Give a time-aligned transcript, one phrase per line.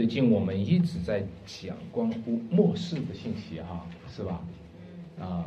[0.00, 4.42] 最近我们一直在讲关乎末世的信息，哈，是吧？
[5.20, 5.44] 啊，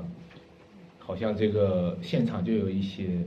[0.99, 3.17] 好像这个现场就有一些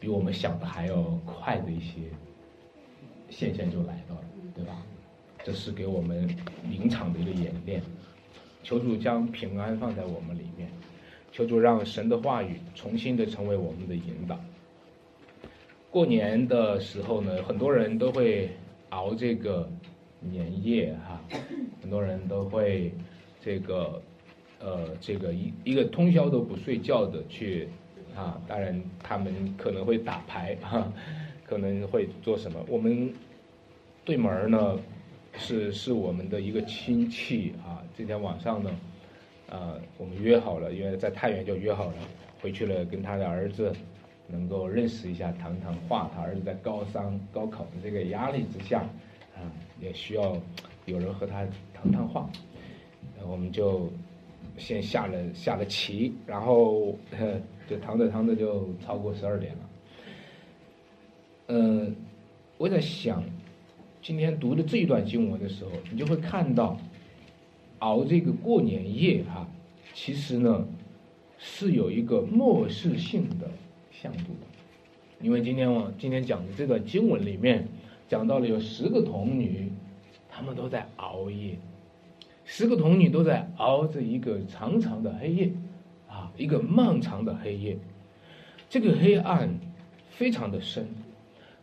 [0.00, 2.10] 比我们想的还要快的一些
[3.30, 4.82] 现象就来到了，对吧？
[5.44, 6.28] 这是给我们
[6.68, 7.80] 临场的一个演练。
[8.64, 10.68] 求主将平安放在我们里面，
[11.30, 14.40] 求主让神的话语重新的成为我们的引导。
[15.88, 18.50] 过年的时候呢，很多人都会
[18.88, 19.70] 熬这个。
[20.30, 21.20] 年夜哈，
[21.80, 22.92] 很多人都会
[23.40, 24.00] 这个
[24.60, 27.68] 呃这个一一个通宵都不睡觉的去
[28.14, 30.92] 啊，当然他们可能会打牌哈，
[31.44, 32.64] 可能会做什么。
[32.68, 33.12] 我们
[34.04, 34.78] 对门呢
[35.38, 38.70] 是是我们的一个亲戚啊，今天晚上呢
[39.50, 41.94] 啊我们约好了，因为在太原就约好了，
[42.40, 43.72] 回去了跟他的儿子
[44.28, 46.10] 能够认识一下，谈谈话。
[46.14, 48.84] 他儿子在高三高考的这个压力之下。
[49.80, 50.36] 也需要
[50.86, 52.30] 有人和他谈谈话，
[53.26, 53.90] 我们就
[54.56, 56.96] 先下了下了棋，然后
[57.68, 59.58] 就谈着谈着就超过十二点了。
[61.48, 61.96] 嗯，
[62.58, 63.24] 我在想，
[64.00, 66.78] 今天读的这一段经文的时候，你就会看到，
[67.80, 69.48] 熬这个过年夜哈，
[69.94, 70.66] 其实呢
[71.38, 73.50] 是有一个末世性的
[73.90, 74.46] 向度的，
[75.20, 77.66] 因为今天我今天讲的这段经文里面。
[78.12, 79.72] 讲到了有十个童女，
[80.28, 81.56] 她们都在熬夜，
[82.44, 85.50] 十个童女都在熬着一个长长的黑夜，
[86.06, 87.78] 啊，一个漫长的黑夜。
[88.68, 89.58] 这个黑暗
[90.10, 90.86] 非常的深，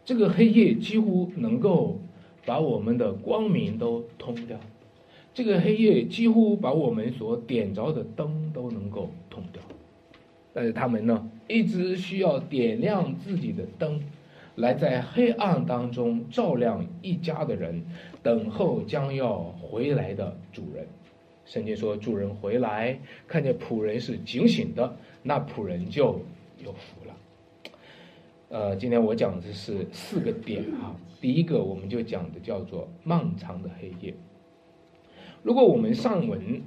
[0.03, 1.99] 这个黑夜几乎能够
[2.47, 4.59] 把我们的光明都通掉，
[5.35, 9.61] 这个黑夜几乎把我们所点着的灯都能够通掉。
[10.51, 14.01] 但是他们呢，一直需要点亮自己的灯。
[14.59, 17.81] 来在黑暗当中照亮一家的人，
[18.21, 20.85] 等候将要回来的主人。
[21.45, 26.21] 圣经说，主人回来，看见仆人是警醒的，那仆人就
[26.61, 27.15] 有福了。
[28.49, 30.93] 呃，今天我讲的是四个点啊。
[31.21, 34.13] 第一个，我们就讲的叫做漫长的黑夜。
[35.41, 36.61] 如果我们上文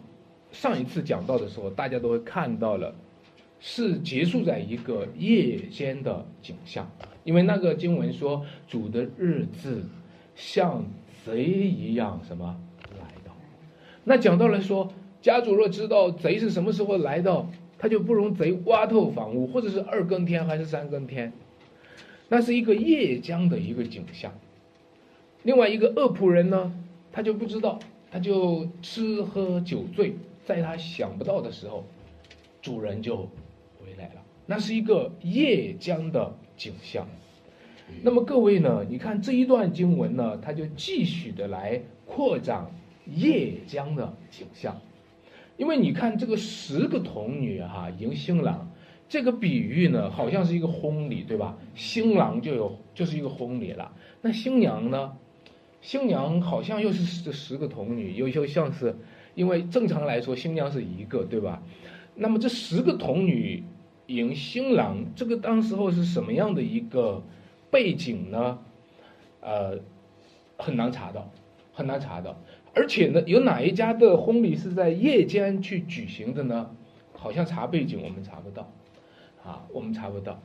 [0.51, 2.95] 上一次讲到的时候，大家都会看到了，
[3.61, 6.91] 是结束在一个夜间的景象。
[7.25, 9.85] 因为那个经文说，主的日子
[10.35, 10.85] 像
[11.25, 12.57] 贼一样什么
[12.99, 13.33] 来到？
[14.03, 21.33] 那讲到了说，家主若知道贼是什么时候来到，他就不容贼挖透房屋，或者是二更天还是三更天，
[22.29, 24.33] 那是一个夜将的一个景象。
[25.45, 26.73] 另外一个恶仆人呢，
[27.13, 27.79] 他就不知道，
[28.11, 31.85] 他就吃喝酒醉，在他想不到的时候，
[32.61, 33.19] 主人就
[33.79, 34.23] 回来了。
[34.47, 36.35] 那是一个夜将的。
[36.63, 37.09] 景象，
[38.05, 38.87] 那么各位呢？
[38.89, 42.71] 你看这一段经文呢，它就继续的来扩展
[43.05, 44.81] 夜江的景象，
[45.57, 48.71] 因为你看这个十个童女哈迎新郎，
[49.09, 51.59] 这个比喻呢，好像是一个婚礼，对吧？
[51.75, 53.91] 新郎就有就是一个婚礼了。
[54.21, 55.17] 那新娘呢？
[55.81, 58.97] 新娘好像又是这十个童女，又又像是，
[59.35, 61.61] 因为正常来说新娘是一个，对吧？
[62.15, 63.65] 那么这十个童女。
[64.07, 67.23] 迎新郎，这个当时候是什么样的一个
[67.71, 68.59] 背景呢？
[69.41, 69.79] 呃，
[70.57, 71.31] 很难查到，
[71.73, 72.37] 很难查到。
[72.75, 76.71] 而且呢，有哪一家的婚礼是在夜间去举行的呢？
[77.15, 78.73] 好像查背景我们查不到，
[79.45, 80.43] 啊，我们查不到。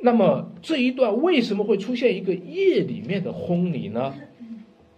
[0.00, 4.14] 那么这一段为什么会出现一个夜里面的婚礼呢？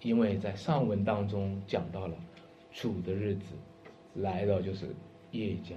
[0.03, 2.15] 因为在上文当中讲到了
[2.73, 3.55] 主的日子
[4.15, 4.87] 来到就是
[5.33, 5.77] 夜间。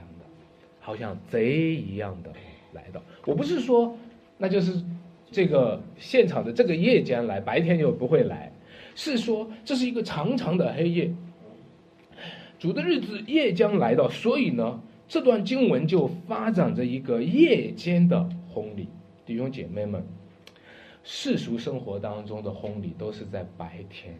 [0.83, 2.33] 好像贼一样的
[2.73, 3.95] 来到，我不是说，
[4.37, 4.83] 那就是
[5.31, 8.51] 这个现场的这个夜间来，白天就不会来，
[8.95, 11.13] 是说这是一个长长的黑夜，
[12.57, 18.87] 主的日子夜将来到，所以呢，这段经文就发展着一个夜间的婚礼。
[19.23, 20.03] 弟兄姐妹们，
[21.03, 24.17] 世俗生活当中的婚礼都是在白天，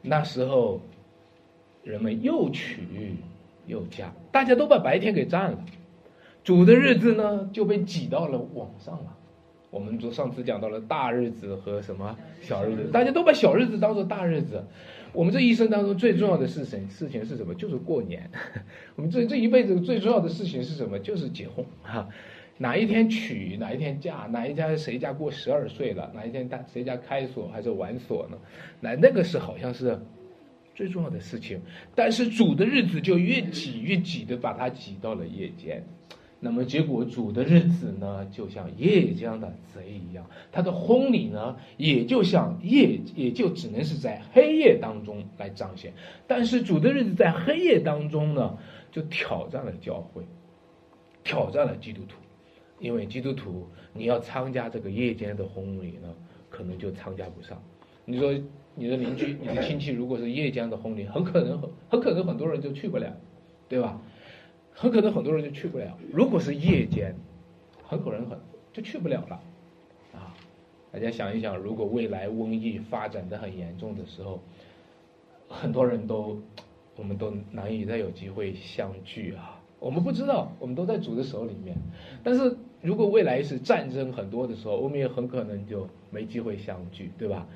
[0.00, 0.80] 那时候
[1.82, 3.16] 人们又娶。
[3.66, 5.64] 又加，大家都把白天给占了，
[6.42, 9.16] 主的日子呢就被挤到了晚上了。
[9.70, 14.62] 我们昨上次讲到了大日子和什么小日子，大家都把小日子当做大日子。
[15.14, 17.54] 我们这一生当中最重要的是什事情是什么？
[17.54, 18.30] 就是过年。
[18.96, 20.98] 我们这这一辈子最重要的事情是什么？
[20.98, 22.06] 就是结婚哈。
[22.58, 28.36] 哪一天娶，哪一天嫁，哪一家谁家过十二岁了，哪一天大谁家开锁还是玩锁呢？
[28.80, 29.98] 那那个是好像是。
[30.74, 31.60] 最重要的事情，
[31.94, 35.84] 但是主的日子就越挤越挤的把它挤到了夜间，
[36.40, 45.92] 那么结果主的日子呢，就像夜间的贼一样，他的婚礼呢，也就像夜，也就只能是在黑夜当中来彰显。
[46.26, 48.58] 但是主的日子在黑夜当中呢，
[48.90, 50.24] 就挑战了教会，
[51.22, 52.16] 挑战了基督徒，
[52.80, 56.08] 因为基督徒你要参加这个夜间的婚礼呢，
[56.48, 57.62] 可能就参加不上。
[58.04, 58.34] 你说
[58.74, 63.14] 你的邻居、你的亲戚如果是夜间的婚礼， 很可能很很可能很多人就去不了，
[63.68, 64.00] 对吧？
[64.74, 65.98] 很可能很多人就去不了。
[66.12, 67.14] 如果是夜间，
[67.84, 68.38] 很可能很
[68.72, 69.40] 就去不了了，
[70.14, 70.34] 啊！
[70.90, 74.40] 大家想一想，如果未来瘟疫发展的很严重的时候，
[75.48, 76.40] 很多人都，
[76.96, 79.60] 我们都难以再有机会相聚啊。
[79.78, 81.76] 我们不知道，我们都在主的手里面。
[82.24, 87.46] 但是如果未来是战争很多的时候，我们也很可能就没机会相聚，对吧？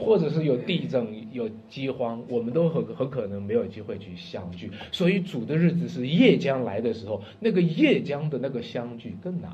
[0.00, 4.68] 或者是有地震、有饥荒，我们都很很可能没有机会去相聚。
[4.90, 9.52] 所以主的日子是夜将来的时候，那个夜将的那个相聚更难，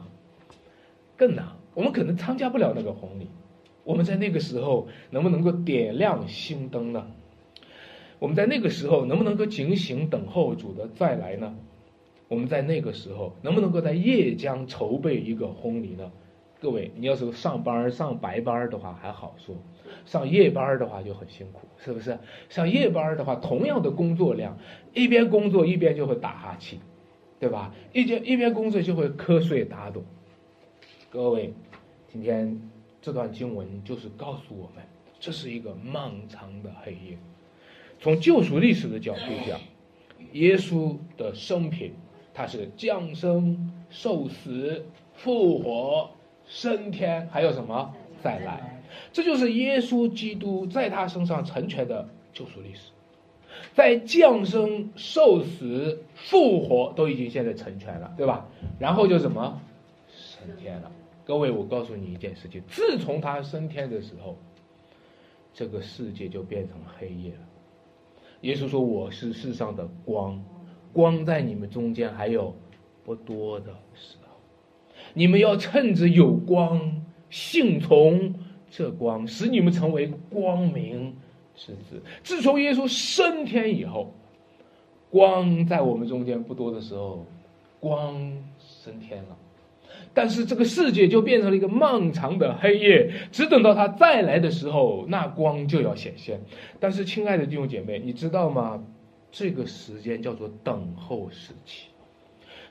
[1.16, 1.46] 更难。
[1.74, 3.28] 我们可能参加不了那个婚礼。
[3.84, 7.06] 我们在那个时候能不能够点亮心灯呢？
[8.18, 11.54] 我们在那个时候能不能够警醒等候主的再来呢？
[12.32, 16.10] 我们在那个时候能不能够在夜将筹备一个婚礼呢？
[16.62, 19.54] 各位，你要是上班上白班的话还好说，
[20.06, 22.18] 上夜班的话就很辛苦，是不是？
[22.48, 24.56] 上夜班的话，同样的工作量，
[24.94, 26.78] 一边工作一边就会打哈欠，
[27.38, 27.74] 对吧？
[27.92, 30.00] 一边一边工作就会瞌睡打盹。
[31.10, 31.52] 各位，
[32.10, 32.58] 今天
[33.02, 34.82] 这段经文就是告诉我们，
[35.20, 37.18] 这是一个漫长的黑夜。
[38.00, 39.60] 从救赎历史的角度讲，
[40.32, 41.92] 耶稣的生平，
[42.34, 44.84] 他是降生、受死、
[45.14, 46.10] 复活。
[46.44, 48.82] 升天还有什么再来？
[49.12, 52.90] 这就是耶稣基督在他身上成全的救赎历史，
[53.74, 58.46] 在降生、受死、复活都已经现在成全了，对吧？
[58.78, 59.62] 然后就什么
[60.08, 60.90] 升天了？
[61.24, 64.36] 各位，我告诉你一件事情：自从他升天的时候，
[65.54, 67.40] 这个世界就变成黑夜了。
[68.42, 70.44] 耶稣说：“我是世上的光，
[70.92, 72.54] 光在你们中间还有
[73.04, 74.36] 不多的时候。”
[75.14, 78.34] 你们要趁着有光，信从
[78.70, 81.14] 这光，使你们成为光明
[81.54, 82.02] 之子。
[82.22, 84.14] 自从耶稣升天以后，
[85.10, 87.26] 光在我们中间不多的时候，
[87.78, 88.14] 光
[88.58, 89.36] 升天了。
[90.14, 96.40] 但是这个世界就变成了一个漫长的黑夜，只等到他再来的时候，那光就要显现。
[96.80, 98.82] 但是，亲爱的弟兄姐妹，你知道吗？
[99.32, 101.88] 这个时间叫做等候时期。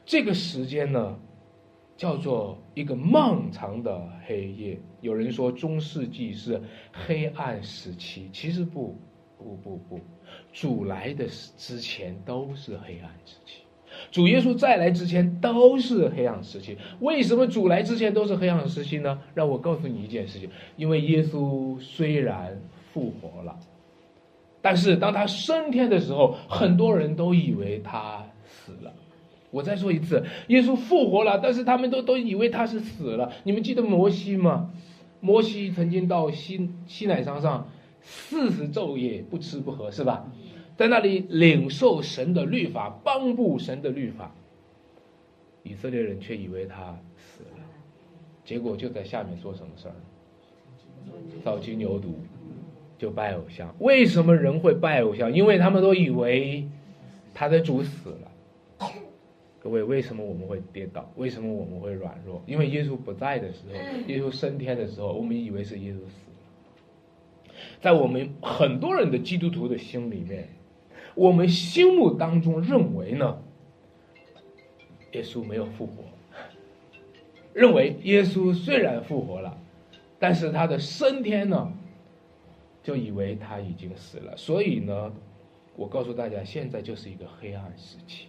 [0.06, 1.20] 这个时间呢？
[1.98, 4.80] 叫做一个漫长的黑夜。
[5.02, 6.60] 有人说中世纪是
[6.92, 8.98] 黑暗时期，其实不，
[9.38, 10.00] 不不不，
[10.52, 11.28] 主来的
[11.58, 13.62] 之前都是黑暗时期，
[14.10, 16.76] 主耶稣再来之前都是黑暗时期。
[17.02, 19.22] 为什么主来之前都是黑暗时期呢？
[19.36, 22.60] 让我告诉你一件事情：因为耶稣虽然
[22.92, 23.60] 复活了，
[24.62, 28.94] 但是当他升天的时候，很多人都以为他死了。
[29.50, 33.32] 我再说一次，耶稣复活了，但是他们都都以为他是死了。
[33.44, 34.72] 你们记得摩西吗？
[35.20, 37.68] 摩西曾经到西西乃山上
[38.02, 40.26] 四十昼夜不吃不喝，是吧？
[40.78, 44.34] 在那里领受神的律法，颁布神的律法。
[45.64, 47.64] 以色列人却以为他死了，
[48.44, 49.94] 结果就在下面做什么事儿？
[51.44, 52.06] 造鸡牛犊，
[53.02, 53.74] 就拜偶像。
[53.80, 55.34] 为什么人会拜偶像？
[55.34, 56.68] 因为他们都以为
[57.34, 58.32] 他的主死了。
[59.60, 61.12] 各位，为什么我们会跌倒？
[61.16, 62.44] 为什么我们会软弱？
[62.46, 63.74] 因为耶稣不在的时候，
[64.08, 67.56] 耶稣升天的时候，我们以为是耶稣死了。
[67.82, 70.50] 在我们很多人的基督徒的心里面，
[71.16, 73.42] 我们心目当中认为呢，
[75.14, 76.04] 耶稣没有复活，
[77.52, 79.58] 认为耶稣虽然复活了，
[80.20, 81.72] 但是他的升天呢，
[82.84, 84.36] 就以为他已经死了。
[84.38, 85.12] 所以呢，
[85.76, 88.28] 我告诉大家，现在就是一个黑暗时期。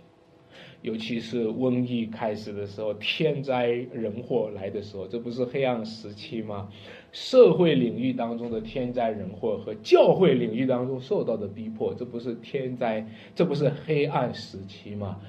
[0.82, 6.68] 尤其是瘟疫开始的时候，天灾人祸来的时候，这不是黑暗时期吗？
[7.12, 15.20] 社会领域当中的天灾人祸和教会领域当中受到的逼迫，这不是天灾，这不是黑暗时期吗？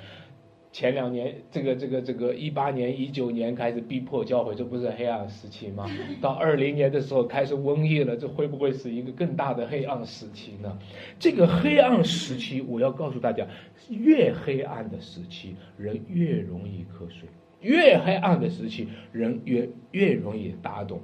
[0.73, 5.85] 前两年，这个这个这个一八年、一九年开始逼迫教会，这不是黑暗时期吗？
[6.19, 10.75] 到二零年的时候开始瘟疫了，这会不会是一个更大的黑暗时期呢？
[11.19, 13.45] 这个黑暗时期，我要告诉大家，
[13.87, 17.29] 越黑暗的时期，人越容易瞌睡；
[17.61, 20.97] 越黑暗的时期，人越越容易打盹。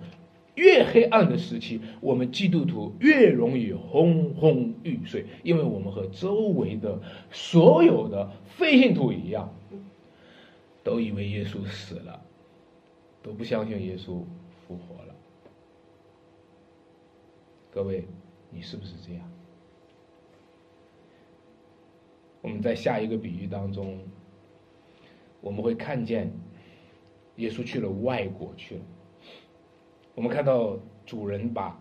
[0.59, 7.01] 越黑暗的时期，我们基督徒越容易昏昏欲睡，因为我们和周围的
[7.31, 9.55] 所有的非信徒一样，
[10.83, 12.21] 都以为耶稣死了，
[13.23, 14.21] 都不相信耶稣
[14.67, 15.15] 复活了。
[17.71, 18.03] 各位，
[18.51, 19.31] 你是不是这样？
[22.41, 23.97] 我们在下一个比喻当中，
[25.39, 26.29] 我们会看见
[27.37, 28.81] 耶稣去了外国去了。
[30.19, 31.79] 我们看到主人把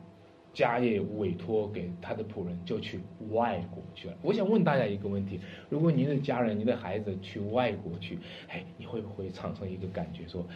[0.53, 4.17] 家业委托给他的仆人，就去外国去了。
[4.23, 8.17] 我想问大家一个问题：如果您的家人、您的孩子去外国去，
[8.47, 10.47] 哎，你会不会产生一个感觉，说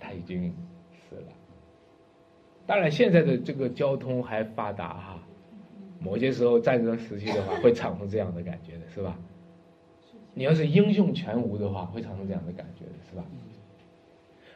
[0.00, 0.52] 他已经
[1.08, 1.32] 死了？
[2.66, 5.22] 当然，现在的这个交通还发达哈。
[6.00, 9.16] 某些时候战争时期的话，会产生这样的感觉的，是吧？
[10.34, 13.24] 你要是英雄全无的话，会产生这样的感觉的，是吧？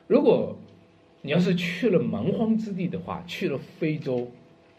[0.09, 0.57] 如果
[1.23, 4.29] 你要是去了蛮荒之地的话，去了非洲，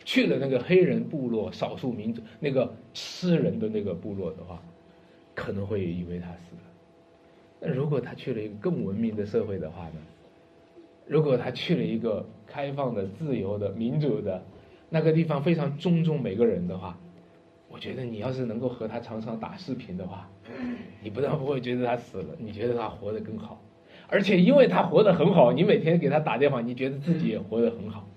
[0.05, 4.61] 去了那个黑人部落、少数民族那个吃人的那个部落的话，
[5.33, 6.61] 可能会以为他死了。
[7.59, 9.95] 那如果他去了一个更文明的社会的话呢？
[11.07, 14.43] 如果他去了一个开放的、自由的、民主的。
[14.89, 16.95] 那个地方非常尊重每个人的话，
[17.67, 20.29] 我觉得你要是能够和他常常打视频的话，
[21.01, 23.59] 你不但不会觉得他死了，你觉得他活得更好，
[24.13, 28.07] 而且因为他活得很好，你每天给他打电话，你觉得自己也活得很好，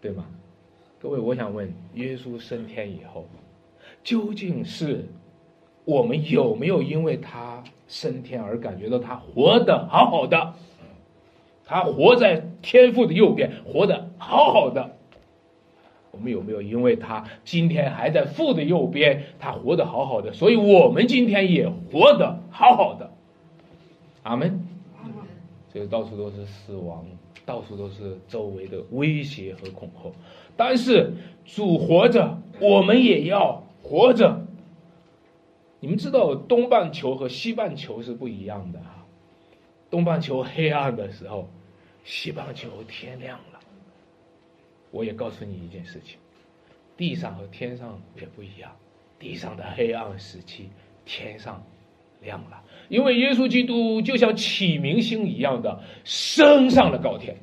[0.00, 0.24] 对吗？
[1.00, 3.26] 各位，我想问，耶稣升天以后，
[4.04, 5.04] 究竟是
[5.84, 10.54] 我们有没有因为他升天而感觉到他活得好好的？
[11.64, 14.92] 他活在天父的右边，活得好好的。
[16.12, 23.10] 我们有没有因为他今天还在父的右边，他活得好好的，所以我们今天也活得好好的？
[24.22, 24.61] 阿门。
[25.72, 27.06] 这到处都是死亡，
[27.46, 30.12] 到处都是周围的威胁和恐吓，
[30.56, 31.12] 但是
[31.44, 34.46] 主活着，我们也要活着。
[35.80, 39.04] 你们知道东半球和西半球是不一样的哈，
[39.90, 41.48] 东半球黑暗的时候，
[42.04, 43.58] 西半球天亮了。
[44.90, 46.18] 我也告诉你一件事情，
[46.96, 48.70] 地上和天上也不一样。
[49.18, 50.68] 地上的黑暗时期，
[51.04, 51.64] 天上
[52.22, 57.36] 亮了，因为耶稣基督就像启明星一样的升上了高天。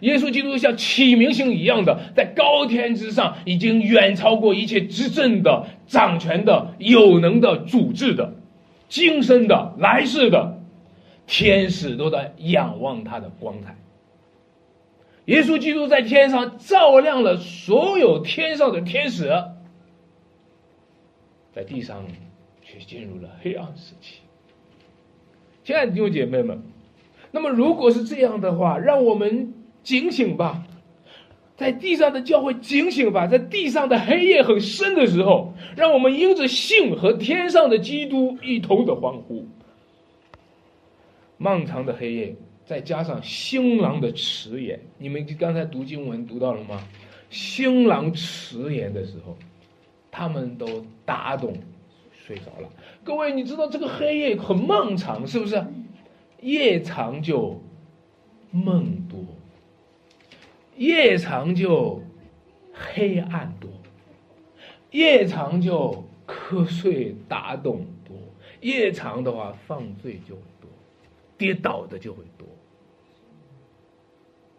[0.00, 8.32] 耶稣基督像启明星一样的在高天之上，已经远超过一切执政的、掌权的、有能的、主治的、
[8.88, 10.60] 今生的、来世的
[11.26, 13.76] 天使都在仰望他的光彩。
[15.26, 19.30] 耶稣基督在天上照亮了所有天上的天使，
[21.54, 22.04] 在地上
[22.78, 24.20] 却进入了黑暗时期。
[25.62, 26.62] 亲爱的弟兄姐妹们，
[27.30, 30.66] 那么如果是这样的话，让我们警醒吧，
[31.56, 39.46] 在地上的教会警醒吧，在地上的黑夜很深的时候，让我们因着信和天上的基督一同的欢呼。
[41.38, 42.36] 漫长的黑夜。
[42.66, 46.82] 再加上新郎的迟延，你们刚才读经文读到了吗？
[47.28, 49.36] 新郎迟延的时候，
[50.10, 51.52] 他们都打盹
[52.26, 52.70] 睡着了。
[53.04, 55.62] 各位，你知道这个黑夜很漫长，是不是？
[56.40, 57.60] 夜长就
[58.50, 59.18] 梦多，
[60.76, 62.02] 夜长就
[62.72, 63.70] 黑暗多，
[64.90, 68.16] 夜长就瞌睡打盹多，
[68.60, 70.70] 夜长的话犯罪就多，
[71.36, 72.46] 跌倒的就会多。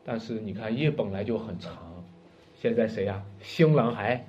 [0.04, 2.04] 但是你看，夜本来就很长，
[2.54, 3.24] 现在谁呀？
[3.42, 4.24] 新郎还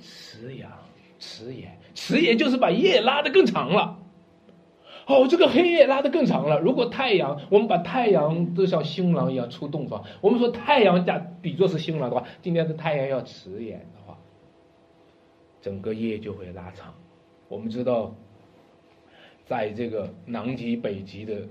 [0.00, 0.70] 迟阳，
[1.18, 3.98] 迟延，迟延就是把夜拉得更长了。
[5.06, 6.58] 哦，这个黑夜拉得更长了。
[6.58, 14.16] 如果太阳，我们把太阳都像新郎一样出洞房，我们说太阳假比作是新郎的话，今天的太阳要迟延的话，
[15.60, 16.94] 整个夜就会拉长。
[17.48, 18.14] 我们知道，
[19.44, 21.42] 在这个南极、北极的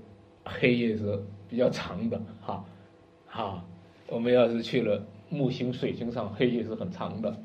[0.44, 2.66] 黑夜是比较长的，哈。
[3.28, 3.64] 哈，
[4.08, 7.38] 我们要是去了木星、水星上，黑夜是很长的。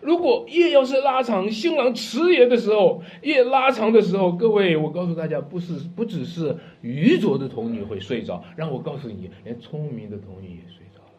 [0.00, 11.12] 如果夜要是拉长，新郎迟延的时候，夜拉长的时候，各位，我告诉大家，不是不只是愚拙的童女会睡着，让我告诉你，连聪明的童女也睡着了。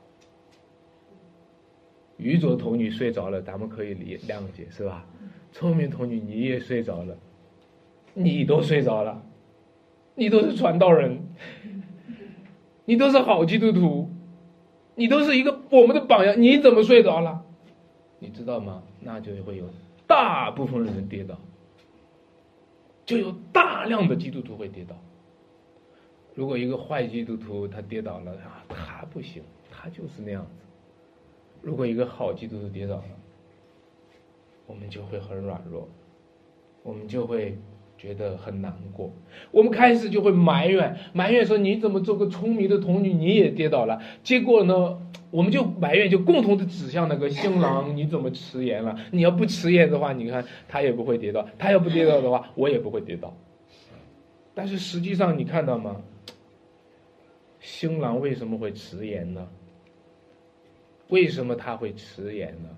[2.17, 5.05] 愚拙童女睡着了，咱们可以理谅解，是吧？
[5.51, 7.17] 聪明童女你也睡着了，
[8.13, 9.21] 你都睡着了，
[10.15, 11.19] 你都是传道人。
[12.83, 14.09] 你都是好基督徒，
[14.95, 17.45] 你都是一个我们的榜样，你怎么睡着了？
[18.23, 18.83] 你知道吗？
[18.99, 19.67] 那就会有
[20.05, 21.35] 大部分人跌倒，
[23.03, 24.95] 就有大量的基督徒会跌倒。
[26.35, 30.51] 如果一个坏基督徒他跌倒了啊，他不行，他就是那样子。
[31.63, 33.03] 如果一个好基督徒跌倒了，
[34.67, 35.89] 我们就会很软弱，
[36.83, 37.57] 我们就会
[38.01, 39.13] 觉得很难过。
[39.51, 44.01] 我们开始就会埋怨，埋怨说你怎么做个聪明的童女你也跌倒了？
[44.23, 48.97] 结果呢，我们就埋怨，就共同的指向那个新郎， 你怎么迟延了？
[49.11, 53.37] 你要不迟延的话，你看他也不会跌倒；他要不跌倒的话， 我也不会跌倒。
[54.55, 56.01] 但是实际上，你看到吗？
[57.59, 59.47] 新郎为什么会迟延呢？
[61.09, 62.69] 为什么他会迟延呢？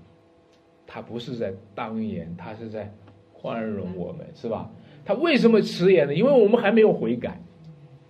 [0.86, 2.94] 他不是在当言，他是在
[3.32, 4.70] 宽容我们，是吧？
[5.06, 6.14] 他为什么迟延呢？
[6.14, 7.40] 因为我们还没有悔改。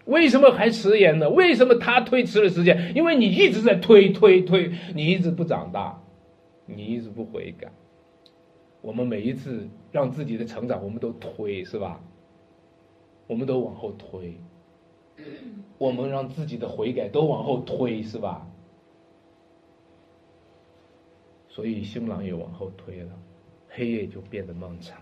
[0.05, 1.29] 为什么还迟延呢？
[1.29, 2.91] 为什么他推迟了时间？
[2.93, 5.97] 因为你一直在推推推，你一直不长大，
[6.65, 7.71] 你一直不悔改。
[8.81, 12.03] 我们每一次让自己的成长，我们都推，是吧？
[13.27, 14.37] 我们都往后推，
[15.77, 18.45] 我们让自己的悔改都往后推，是吧？
[21.47, 23.11] 所以新郎也往后推了，
[23.69, 24.99] 黑夜就变得漫长。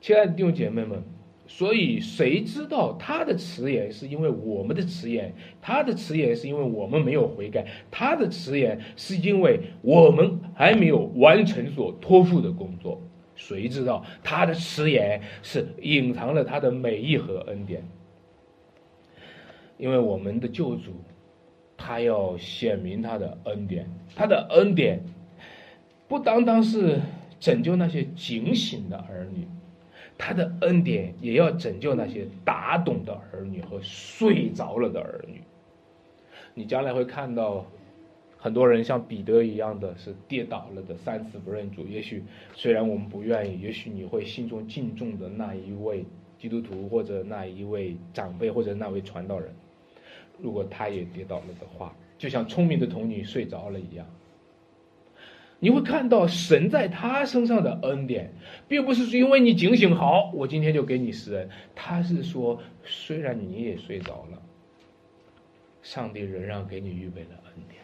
[0.00, 1.02] 亲爱的弟兄姐妹们，
[1.46, 13.00] 所以谁知道他的迟延是因为我们的迟延，他的迟延是因为我们没有悔改，他的迟延是因为我们还没有完成所托付的工作。
[13.36, 17.82] 谁知道他的迟延是隐藏了他的美意和恩典？
[19.76, 20.92] 因为我们的救主。
[21.82, 25.02] 他要显明他的恩典，他的恩典
[26.06, 27.00] 不单单是
[27.40, 29.48] 拯救那些警醒的儿女，
[30.20, 35.40] 他的恩典也要拯救那些打懂的儿女和睡着了的儿女。
[36.52, 37.64] 你将来会看到
[38.36, 41.86] 很多人像彼得一样的是跌倒了的，三次不认主。
[41.86, 42.22] 也许
[42.54, 46.04] 虽然我们不愿意，也许你会心中敬重的那一位
[46.38, 49.50] 基督徒，或者那一位长辈，或者那位传道人。
[50.38, 54.06] 如果他也跌倒了的话，就像聪明的童女睡着了一样，
[55.60, 58.32] 你会看到神在他身上的恩典，
[58.66, 61.48] 并不是因为你警醒好，我今天就给你施恩。
[61.74, 64.42] 他是说，虽然你也睡着了，
[65.82, 67.82] 上帝仍然给你预备了恩典。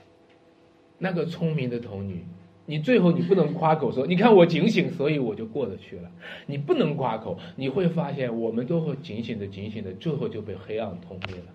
[0.99, 2.25] 那个聪明的童女，
[2.65, 6.11] 你最后你不能夸口说，你看我警醒，所以我就过得去了。
[6.47, 11.53] 你不能夸口，你会发现，我们都会警醒的警醒的，最后就被黑暗吞灭了。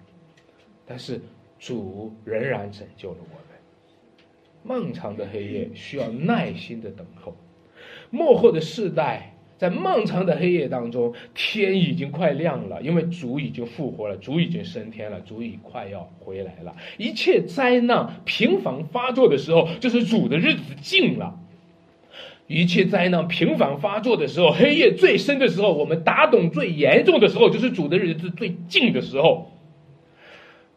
[0.85, 1.19] 但是
[1.57, 3.50] 主仍然拯救了我们。
[4.63, 7.35] 漫长的黑夜需要耐心的等候。
[8.09, 16.75] 幕后的世代在漫长的黑夜当中，天已经快亮了，因为主已经复活了，主已经升天了，主已快要回来了。
[16.97, 21.37] 一切灾难频繁发作的时候，就是主的日子近了。
[22.47, 29.50] 一切灾难频繁发作的时候，黑夜最深的时候，我们打懂最严重的时候，就是主的日子最近的时候。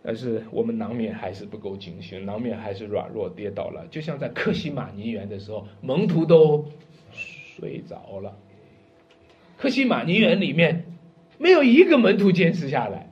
[0.07, 3.87] 但是我们难免还是不够警醒，难免还是软弱跌倒了。
[3.90, 6.62] 就像在克西马尼园的时候，门徒都
[7.11, 8.37] 睡着了。
[9.57, 10.85] 克西马尼园里面
[11.38, 13.09] 没有一个门徒坚持下来，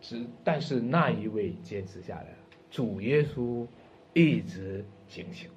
[0.00, 2.36] 只但是那一位坚持下来了。
[2.70, 3.66] 主耶稣
[4.12, 5.48] 一直警醒。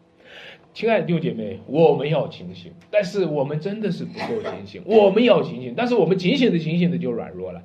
[0.74, 4.82] 亲爱的弟兄姐妹，我们要警醒，但是我们真的是不够警醒。
[4.86, 7.62] 我们要警醒，但是我们警醒的警醒的就软弱了。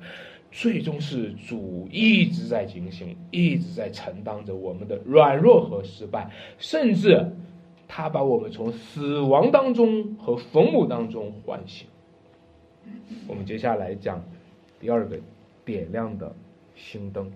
[0.51, 7.31] 最终是主一直在警醒，一直在承担着我们的软弱和失败，甚至
[7.87, 11.87] 他把我们从死亡当中和坟墓当中唤醒。
[13.27, 14.23] 我们接下来讲
[14.79, 15.19] 第二个
[15.65, 16.33] 点亮的
[16.75, 17.31] 心灯。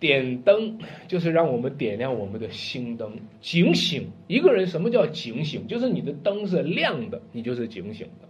[0.00, 4.08] 点灯就是让我们点亮我们的心灯，警醒。
[4.28, 5.66] 一个人什么叫警醒？
[5.66, 8.27] 就是你的灯是亮的，你就是警醒的。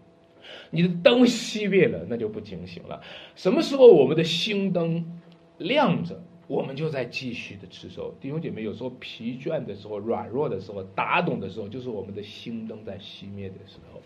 [0.71, 3.01] 你的灯熄灭了，那就不警醒了。
[3.35, 5.21] 什么时候我们的心灯
[5.57, 8.15] 亮着，我们就在继续的持守。
[8.21, 14.01] 弟兄姐妹，有时候疲倦的时候、软弱的时候、打盹的时候，就是我们的心灯在熄灭的时候。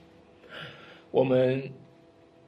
[1.11, 1.70] 我们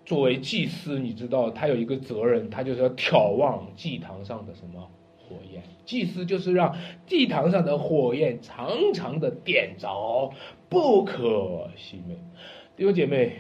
[0.05, 5.63] 作为祭司，你知道他有一个责任，他就是要眺望祭坛上的什么火焰。
[5.85, 6.75] 祭司就是让
[7.07, 10.33] 祭坛上的火焰长长的点着，
[10.69, 12.17] 不可熄灭。
[12.77, 13.33] 弟兄姐妹。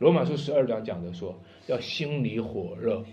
[0.00, 3.04] 罗马书十二章讲的说，要心里火热，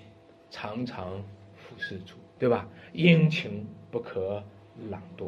[0.50, 1.22] 常常
[1.54, 2.66] 服侍主，对吧？
[2.94, 4.42] 殷勤不可
[4.90, 5.28] 懒惰。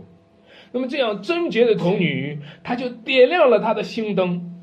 [0.71, 4.55] 那么这样贞洁的童女，她就点亮了她的心灯，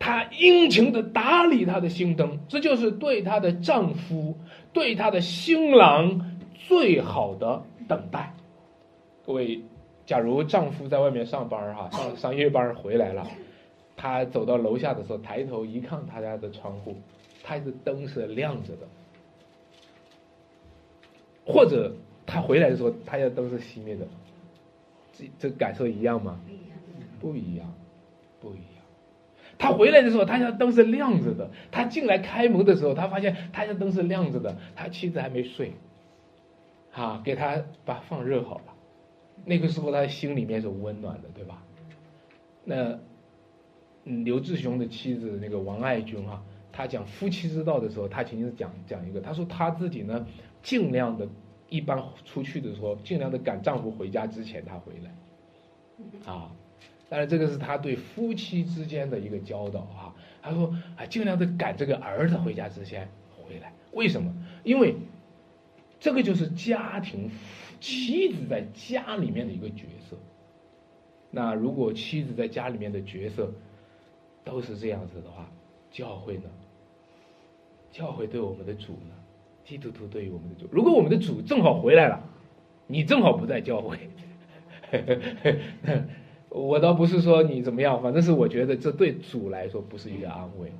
[0.00, 4.36] 她殷勤的打理她的心灯，这就是对她的丈夫、
[4.72, 8.34] 对她的新郎最好的等待。
[9.24, 9.62] 各位，
[10.04, 13.24] 假如丈夫在外面上班哈，上上夜班回来了。
[13.96, 16.96] 他走到楼下的时候，抬头一看他家的窗户，
[17.42, 18.86] 他的灯是亮着的；
[21.46, 21.94] 或者
[22.26, 24.06] 他回来的时候，他家灯是熄灭的。
[25.12, 26.40] 这这感受一样吗？
[27.20, 27.72] 不一样，
[28.40, 28.82] 不一样。
[29.56, 31.50] 他回来的时候，他家灯是亮着的。
[31.70, 35.72] 他进来开门的时候，他发现他家灯是亮着的，他妻子还没睡，
[36.92, 38.74] 啊，给他把放热好了。
[39.44, 41.62] 那个时候他心里面是温暖的，对吧？
[42.64, 42.98] 那
[44.04, 50.26] 刘志雄的妻子那个王爱军哈，他讲夫妻之道的时候，他曾经讲讲一个，他说他自己呢，
[50.62, 51.26] 尽量的，
[51.68, 56.50] 一般出去的时候，尽量的赶丈夫回家之前他回来，啊。
[57.10, 60.14] 当然，这个是他对夫妻之间的一个教导啊。
[60.42, 63.72] 他说啊，尽量的赶这个儿子回家之前回来。
[63.92, 64.34] 为什么？
[64.64, 64.96] 因为
[66.00, 67.30] 这个就是家庭
[67.78, 70.16] 妻子在家里面的一个角色。
[71.30, 73.52] 那如果妻子在家里面的角色
[74.44, 75.48] 都是这样子的话，
[75.90, 76.50] 教会呢？
[77.90, 79.14] 教会对我们的主呢？
[79.64, 82.22] 基督徒对于我们的主，如果我们的主正好回来了，
[82.86, 83.98] 你正好不在教会。
[86.50, 90.70] 我倒不是说你怎么样，反正是我觉得这对主来说不是一个安慰，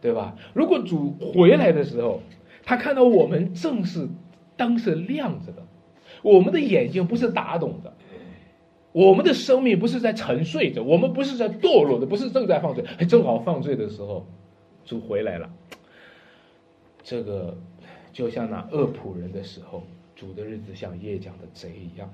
[0.00, 0.36] 对吧？
[0.52, 2.20] 如果主回来的时候，
[2.64, 4.08] 他看到我们正是
[4.56, 5.62] 灯是亮着的，
[6.22, 7.94] 我们的眼睛不是打盹的，
[8.94, 14.24] 我们的生命不是在沉睡着，我们不是在堕落的，不是正在犯罪，正好犯罪的时候，
[14.84, 15.50] 主回来了。
[17.02, 17.58] 这个
[18.12, 19.82] 就像那恶仆人的时候，
[20.14, 22.08] 主的日子像夜讲的贼一样。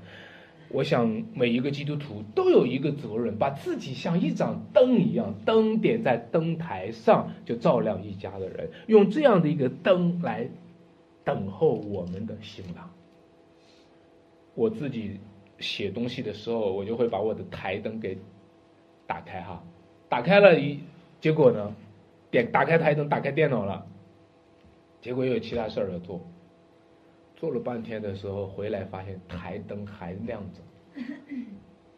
[0.71, 10.49] 我想每一个基督徒都有一个责任，把自己像一盏灯一样，灯点在灯台上，就照亮一家的人，用这样的一个灯来
[11.25, 12.91] 等候我们的新郎。
[14.55, 15.21] 我自己
[15.61, 18.19] 写东西的时候，我就会把我的台灯给
[19.07, 19.63] 打开哈，
[20.09, 20.81] 打开了一，
[21.21, 21.75] 结果呢，
[22.31, 23.87] 点打开台灯，打开电脑了，
[25.01, 26.21] 结果又有其他事儿要做。
[27.37, 30.61] 做了半天的时候，回来发现台灯还亮着。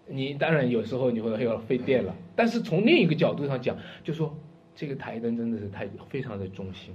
[0.06, 4.36] 你当然有时候你会要费电了，但是从另一个角度上讲，就说
[4.74, 6.94] 这个台灯真的是太非常的忠心，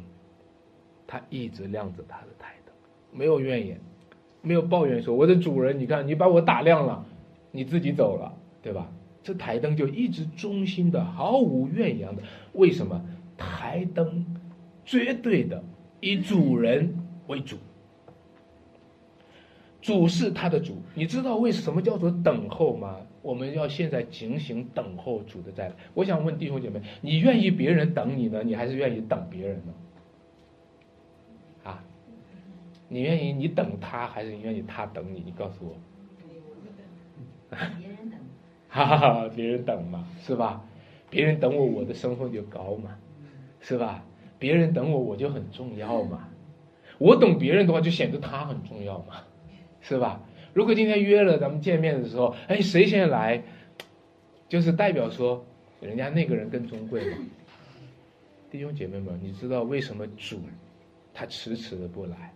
[1.06, 2.74] 它一直亮着它的台灯，
[3.12, 3.80] 没有怨言，
[4.48, 7.06] 没有抱怨说我的主人，你看你把我打亮了，
[7.52, 8.34] 你自己走了，
[8.64, 8.90] 对吧？
[9.22, 12.24] 这台灯就一直忠心的，毫无怨言的。
[12.54, 13.00] 为什么？
[13.38, 14.26] 台灯
[14.86, 15.62] 绝对的
[16.00, 17.58] 以主人为主。
[19.82, 22.96] 主是他的主，你知道为什么叫做等候吗？
[23.22, 25.76] 我们要现在警醒等候主的再来。
[25.94, 29.74] 我想问弟兄姐妹，你愿意别人等你呢，你还是愿意等别人呢？
[32.90, 35.22] 你愿意你等他，还是你愿意他等你？
[35.26, 35.76] 你告诉我。
[37.50, 38.20] 别人等。
[38.70, 40.64] 哈哈哈，别人等嘛，是吧？
[41.10, 42.98] 别人等我，我的身份就高嘛，
[43.62, 44.04] 是吧？
[44.38, 46.28] 别人等我，我就很重要嘛。
[46.98, 49.16] 我等别人的话，就显得他很重要嘛。
[49.82, 50.22] 是吧？
[50.54, 53.42] 如果今天约了咱们见面的时候，哎，谁先来，
[54.50, 55.46] 就是代表说
[55.80, 57.18] 人家那个人更尊贵嘛。
[58.52, 60.42] 弟兄姐妹们，你知道为什么主
[61.14, 62.34] 他迟迟的不来？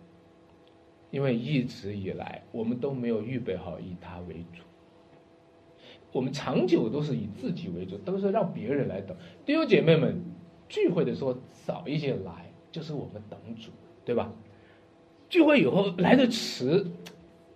[1.12, 4.62] 因为一直以来我们都没有预备好以他为主，
[6.10, 9.16] 我们长久都是以自己为主，都是让别人来等。
[9.46, 10.20] 弟兄姐妹们
[10.68, 13.70] 聚会的时候早一些来，就是我们等主，
[14.04, 14.32] 对吧？
[15.28, 16.84] 聚会以后来的迟。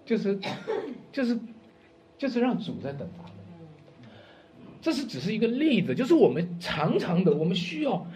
[0.04, 0.38] 就是，
[1.10, 1.36] 就是，
[2.16, 3.32] 就是让主在等咱们。
[4.80, 8.06] 这是只是一个例子，就是我们常常的，我们需要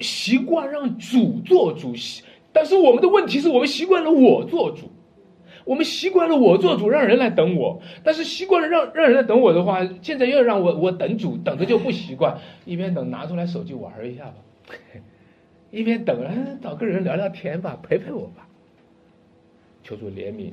[0.00, 1.94] 习惯让主做主，
[2.54, 4.90] 但是我们的问题是我们习惯了我做主，
[5.66, 7.82] 我们习惯了我做主，让人来等我。
[8.02, 12.38] 但是习惯了让让人来等我的话，现在又让我我等主，等着就不习惯。
[12.64, 14.34] 一边等，拿出来手机玩一下吧；
[15.70, 16.16] 一边等，
[16.62, 18.48] 找个人聊聊天吧，陪陪我吧。
[19.82, 20.52] 求主怜悯。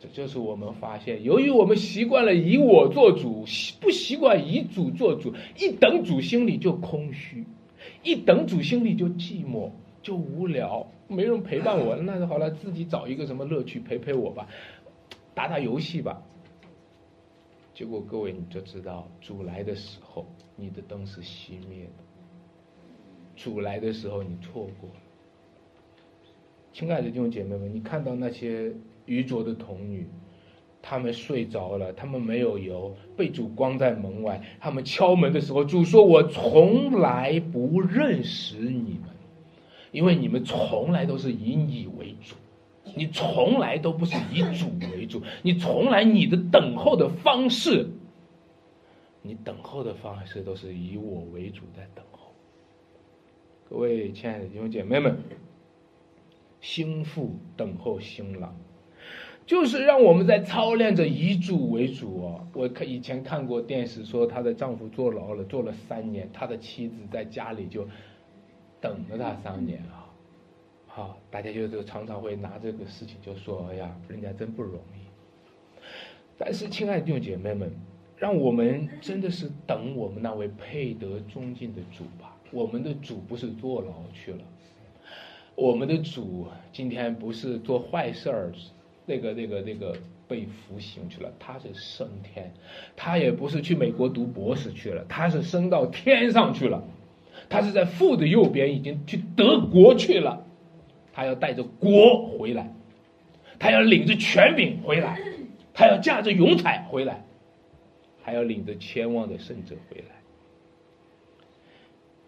[0.00, 3.44] 这就是我们发现，由于我们习惯了以我做主，
[3.80, 7.44] 不习惯以主做主，一等主心里就空虚，
[8.02, 9.70] 一等主心里就寂寞，
[10.02, 14.46] 就无聊，没人陪伴我，那就好了，自己找一个什么乐趣陪陪我吧，
[15.34, 16.22] 打打游戏吧。
[17.72, 22.02] 结果各位你就知道，主来的时候，你的灯是熄灭的；
[23.36, 24.96] 主来的时候，你错过了。
[26.72, 28.72] 亲爱的弟兄姐妹们，你看到那些。
[29.04, 30.06] 愚拙的童女，
[30.80, 34.40] 他们睡着了，他们没有油，被主关在门外。
[34.60, 39.11] 他们敲门的时候，主说：“我从来不认识你们，
[39.92, 42.34] 因为你们从来都是以你为主，
[42.96, 47.86] 你从来都不是以主为主，你从来你的等候的方式，
[49.22, 52.32] 你等候的方式都是以我为主在等候。”
[53.70, 55.16] 各位亲爱的弟兄姐妹们，
[56.60, 58.56] 心腹等候新郎。
[59.44, 62.46] 就是让我们在操练着以主为主哦。
[62.54, 67.86] 我看以前看过电视，说她的丈夫坐牢了，坐了三年，她的妻子在家里就
[68.82, 70.12] 等了他三年啊。
[70.86, 75.78] 好，大家就就常常会拿这个事情就说：“哎呀，人家真不容易。”
[76.36, 77.72] 但是，亲爱的弟兄姐妹们，
[78.18, 82.36] 让我们真的是等我们那位配得尊敬的主吧。
[82.50, 84.44] 我们的主不是坐牢去了，
[85.54, 88.52] 我们的主今天不是做坏事儿，
[89.06, 89.96] 那个那个那个
[90.28, 92.52] 被服刑去了，他是升天，
[92.94, 96.84] 他也不是去美国读博士去了，他是升到天上去了，
[97.52, 100.42] 他是在父的右边，已经去德国去了。
[101.12, 102.74] 他要带着国回来，
[103.58, 105.20] 他要领着权柄回来，
[105.74, 107.22] 他要驾着勇彩回来，
[108.22, 110.16] 还要领着千万的圣者回来。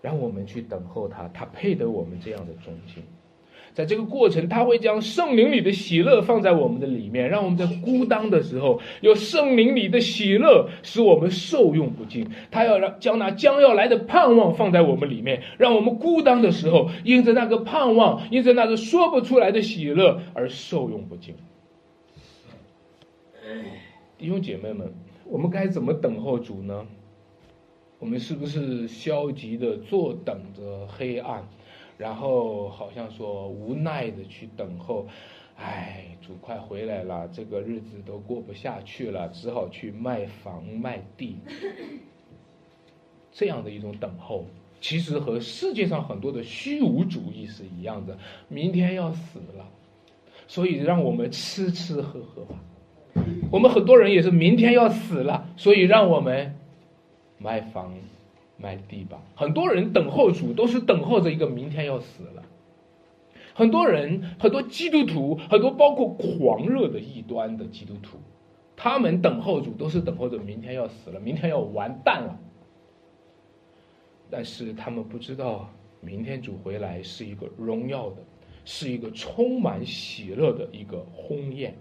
[0.03, 3.03] 让我们去等候他，他配得我们这样的忠心。
[3.75, 12.25] 在这个过程，他会将圣灵里的喜乐放在我们的里面，让我们在孤单的时候有圣灵里的喜乐，使我们受用不尽。
[12.53, 21.35] 他要让将那将要来的盼望放在我们里面，让我们孤单的时候，因着那个盼望，因着那个说不出来的喜乐而受用不尽。
[24.17, 24.95] 弟兄姐妹们，
[25.27, 26.87] 我们该怎么等候主呢？
[27.99, 31.49] 我们是不是消极的坐等着黑暗？
[31.97, 35.07] 然后好像说无奈的去等候，
[35.57, 41.39] 哎，主快回来了，这个日子都过不下去了，只好去卖房卖地。
[43.31, 44.45] 这样的一种等候，
[44.81, 48.19] 其实和世界上很多的虚无主义是一样的。
[48.49, 49.65] 明天要死了，
[50.49, 52.55] 所以让我们吃吃喝喝吧。
[53.51, 56.57] 我们很多人也是明天要死了，所以让我们
[57.39, 57.95] 卖房。
[58.57, 62.43] 卖地吧，很多人等候主都是等候着一个明天要死了。
[63.53, 68.19] 很多人，很多基督徒，很多包括狂热的异端的基督徒，
[68.77, 72.39] 他们等候主都是等候着明天要死了，明天要完蛋了。
[74.31, 78.17] 但是他们不知道，明天主回来是一个荣耀的，
[78.65, 81.75] 是一个充满喜乐的一个鸿宴。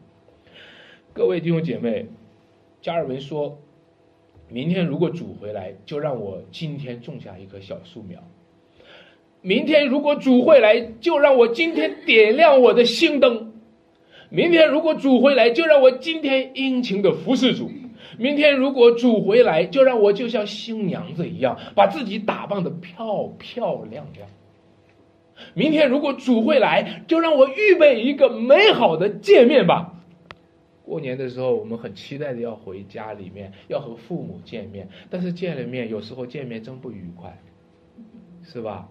[1.14, 2.08] 各位弟兄姐妹，
[2.82, 3.58] 加尔文说。
[4.54, 8.20] 明天如果主回来，就让我今天种下一棵小树苗。
[9.42, 13.52] 明天如果主回来，就让我今天点亮我的心灯。
[14.30, 17.72] 明天如果主回来，就让我今天殷勤的服侍主。
[18.20, 24.28] 明天如果主回来，就让我就像新娘子一样，把自己打扮的漂漂亮亮。
[25.56, 29.93] 明天如果主回来，就让我预备一个美好的见面吧。
[30.86, 34.88] 过年的时候，我们很期待的要回家里面，要和父母见面。
[35.10, 37.41] 但是见了面，有时候见面真不愉快，
[38.43, 38.89] 是吧？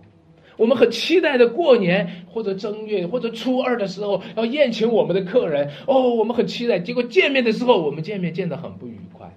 [0.59, 6.79] 我们很期待的过年或者正月或者初二的时候要宴请我们的客人哦，我们很期待。
[6.79, 9.35] 结果见面的时候，我们见面见得很不愉快。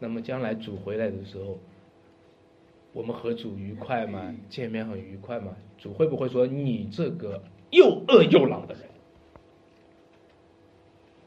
[0.00, 1.58] 那么将来主回来的时候，
[2.92, 4.34] 我们和主愉快吗？
[4.48, 5.56] 见面很愉快吗？
[5.78, 8.82] 主会不会说你这个又饿又老的人？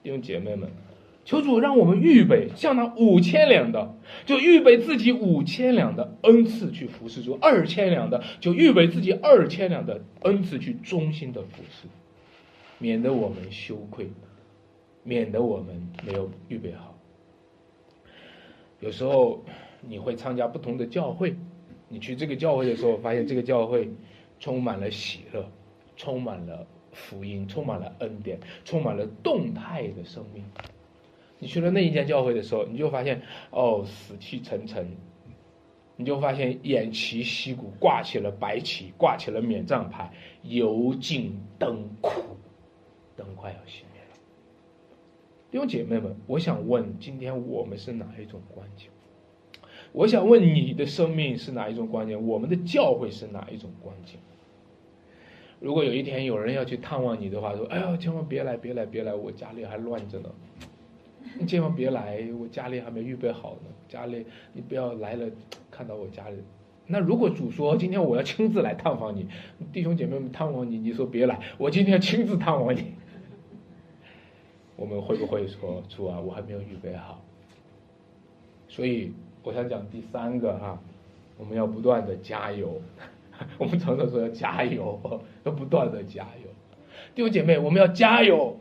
[0.05, 0.69] 弟兄姐妹们，
[1.25, 11.87] 求主让我们预备像那五千两的，就预备自己五千两的恩赐去服侍主；二千两的，就预备自己二千两的恩赐去忠心的服侍，
[12.77, 14.11] 免得我们羞愧，
[15.01, 16.95] 免得我们没有预备好。
[18.79, 19.43] 有时候
[19.81, 21.35] 你会参加不同的教会，
[21.89, 23.89] 你去这个教会的时候，发现这个教会
[24.39, 25.49] 充满了喜乐，
[25.97, 26.67] 充满了。
[26.95, 30.43] 福音充满了恩典，充满了动态的生命。
[31.37, 34.87] 你去了那一间教会的时候，你就发现哦，死气沉沉。
[35.97, 40.11] 你就发现偃旗息鼓，挂起了白旗，挂起了免战牌，
[40.43, 42.09] 油尽灯枯，
[43.15, 44.17] 灯快要熄灭了。
[45.51, 48.89] 弟兄姐妹们，我想问，今天我们是哪一种光景？
[49.93, 52.27] 我想问你的生命是哪一种光景？
[52.27, 54.19] 我们的教会是哪一种光景？
[55.59, 60.29] 如果有一天有人要去探望你的话，说：“哎呀，千万别来，别来，别来，我家里还乱着呢。
[61.39, 63.69] 你 千万别来，我家里还没预备好呢。
[63.87, 65.27] 家里你不要来了，
[65.71, 66.37] 看到我家里。
[66.87, 69.27] 那如果主说今天我要亲自来探访你，
[69.73, 72.93] 弟兄姐妹们探望你，你说别来，我今天要亲自探望你。
[74.75, 77.23] 我们会不会说主啊，我还没有预备好？
[78.67, 80.77] 所以我想讲第三个哈，
[81.37, 82.81] 我们要不断的加油。”
[83.57, 84.99] 我们常常说要加油，
[85.43, 86.49] 要不断的加油。
[87.13, 88.59] 弟兄姐妹，我们要加油。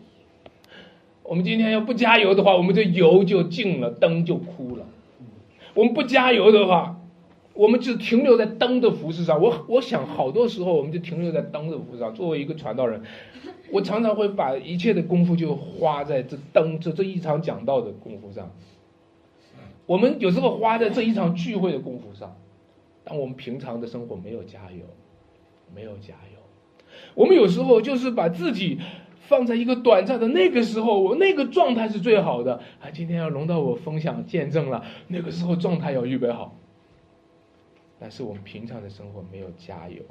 [1.22, 4.86] 我们今天要不加油的话，我们这油就尽了，灯就枯了。
[5.74, 7.00] 我们不加油的话，
[7.54, 9.40] 我们就停留在灯的服饰上。
[9.40, 12.14] 我我想好多时候我们就停留在灯的服饰上。
[12.14, 13.02] 作为一个传道人，
[13.72, 18.50] 我常常会把一切的功夫就花在这灯这这一场讲道的功夫上。
[19.86, 22.36] 我们有时候花在这一场聚会的功夫上，
[23.04, 24.84] 但我们平常的生活没有加油，
[25.74, 26.40] 没有加油。
[27.14, 28.80] 我们有时候就是把自己
[29.20, 32.90] 放在一个短暂的那个时候，我那个状态是最好的啊。
[32.90, 36.58] 今天要轮到我分享见证了，那个时候状态要预备好。
[37.98, 40.02] 但是我们平常的生活没有加油，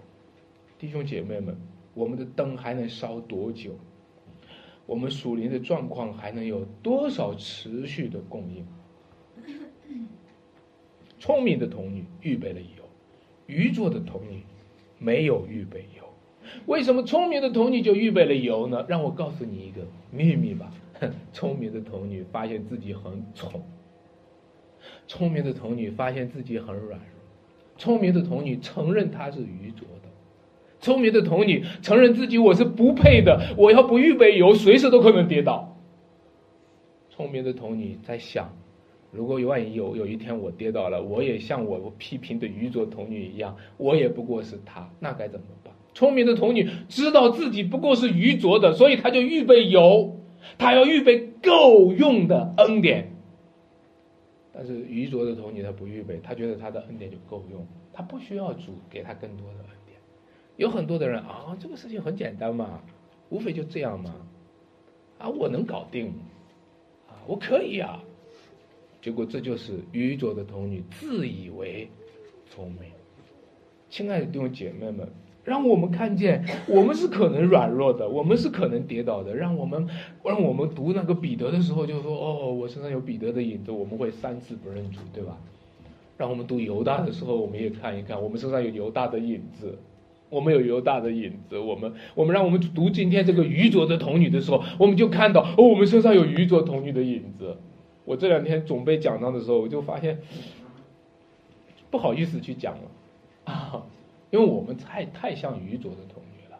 [0.77, 1.57] 弟兄姐妹们，
[1.93, 3.71] 我们的灯还能烧多久？
[4.85, 8.65] 我们属灵的状况还能有多少持续的供应？
[11.19, 12.82] 聪明的童女预备了油，
[13.47, 14.43] 愚拙的童女
[14.99, 16.03] 没有预备油。
[16.65, 18.85] 为什么聪明的童女就预备了油呢？
[18.87, 20.71] 让我告诉你一个秘密吧。
[21.33, 23.61] 聪明的童女发现自己很宠，
[25.07, 30.09] 聪明的童女发现自己很软弱，聪明的童女承认她是愚拙的，
[30.79, 35.77] 聪明的童女承认自己我是不配的，我要不预备油，随时都可能跌倒。
[37.09, 38.53] 聪明的童女在想。
[39.13, 45.73] 如果万一有有一天我跌倒了，我也像我批评的愚拙童女一样，我也不过是他，那该怎么办？
[45.93, 50.17] 聪明的童女知道自己不过是愚拙的，所以他就预备有，
[50.57, 53.11] 他要预备够用的恩典。
[54.51, 59.97] 但是愚拙的童女她不预备，她觉得她的恩典就够用，她不需要主给她更多的恩典。
[60.57, 62.79] 有很多的人啊，这个事情很简单嘛，
[63.29, 64.13] 无非就这样嘛，
[65.17, 66.13] 啊，我能搞定，
[67.07, 67.99] 啊，我可以啊。
[69.03, 71.89] 结果这就是愚拙的童女自以为
[72.49, 72.89] 聪明。
[73.89, 75.05] 亲爱的弟兄姐妹们，
[75.43, 79.35] 让我们看见我们是可能软弱的，我们是可能跌倒的。
[79.35, 79.85] 让我们
[80.23, 85.37] 让我们读那个彼得的时候，就说：“哦，我身上有彼得的影子，我们会三次不认主，对吧？”
[86.17, 89.77] 让我们读犹大的时候，我们也看一看，我们身上有犹大的影子，
[90.29, 91.59] 我们有犹大的影子。
[91.59, 97.57] 我们我们让我们读今天这个愚拙的童女的时候，我们就看到哦，我们身上有愚拙童女的影子。
[98.05, 100.19] 我这两天准备讲章的时候，我就发现
[101.89, 102.81] 不好意思去讲了
[103.45, 103.85] 啊，
[104.29, 106.59] 因为我们太太像愚拙的童女了。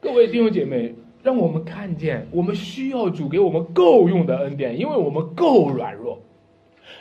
[0.00, 6.20] 各位弟兄姐妹，让我们看见，我们需要主给我们够用的恩典，因为我们够软弱，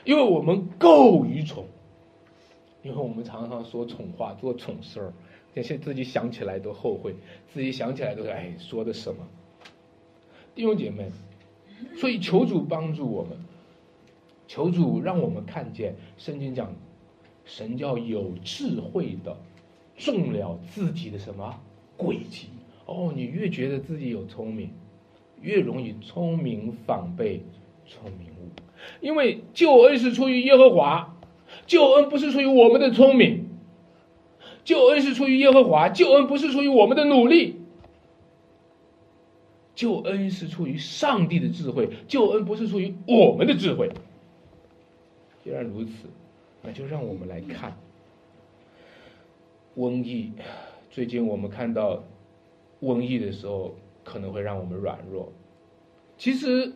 [0.06, 1.66] 因为我们够愚蠢，
[2.82, 5.14] 因为我们常常说蠢话、做蠢事儿，
[5.54, 7.14] 那些自己想起来都后悔，
[7.54, 9.28] 自己想起来都是哎说的什么。
[10.56, 11.12] 弟兄姐妹。
[11.96, 13.38] 所以求主帮助我们，
[14.48, 16.74] 求主让我们看见圣经讲，
[17.46, 19.38] 神叫有智慧的
[19.98, 21.60] 中了自己的什么
[21.98, 22.48] 诡计。
[22.86, 24.70] 哦，你越觉得自己有聪明，
[25.42, 27.42] 越容易聪明反被
[27.86, 28.50] 聪明误。
[29.00, 31.18] 因为救恩是出于耶和华，
[31.66, 33.48] 救恩不是出于我们的聪明，
[34.66, 37.63] 救恩是出于耶和华，救恩不是出于我们的努力。
[39.84, 43.92] 救恩是出于上帝的智慧，救恩不是出于我们的智慧。
[45.44, 46.08] 既然如此，
[46.62, 47.76] 那就让我们来看
[49.76, 50.32] 瘟疫。
[50.90, 52.02] 最近我们看到
[52.82, 55.34] 瘟疫的时候，可能会让我们软弱。
[56.18, 56.72] 其实，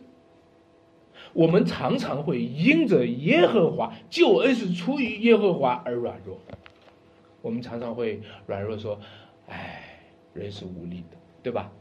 [1.32, 6.38] 我们常常会因着耶和华救恩是出于耶和华而软弱。
[7.40, 9.00] 我们常常会软弱说
[9.48, 9.98] ：“哎，
[10.34, 11.72] 人是无力的，对吧？”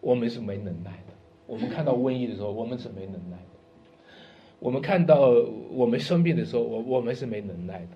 [0.00, 1.14] 我们是没能耐的。
[1.46, 3.42] 我们看到瘟疫的时候，我们是没能耐的。
[4.60, 5.30] 我们看到
[5.70, 7.88] 我们生病的时候，我我们是没能耐的。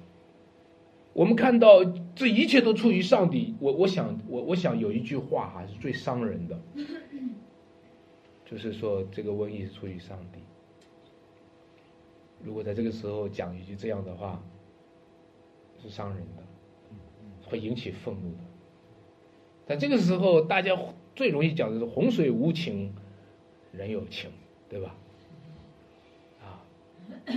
[1.12, 1.84] 我们看到
[2.14, 3.54] 这一切都出于上帝。
[3.60, 6.58] 我我想我我想有一句话哈是最伤人的，
[8.46, 10.40] 就是说这个瘟疫是出于上帝。
[12.42, 14.42] 如果在这个时候讲一句这样的话，
[15.82, 16.42] 是伤人的，
[17.44, 18.38] 会引起愤怒的。
[19.66, 20.74] 在这个时候，大家。
[21.14, 22.92] 最容易讲的是洪水无情，
[23.72, 24.30] 人有情，
[24.68, 24.94] 对吧？
[26.42, 26.64] 啊，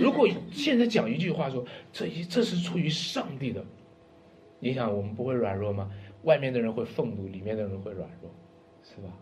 [0.00, 3.64] 如果现在讲一句话说，这一这是出于上帝的，
[4.58, 5.90] 你想我们不会软弱吗？
[6.22, 8.30] 外面的人会愤怒，里面的人会软弱，
[8.82, 9.12] 是吧？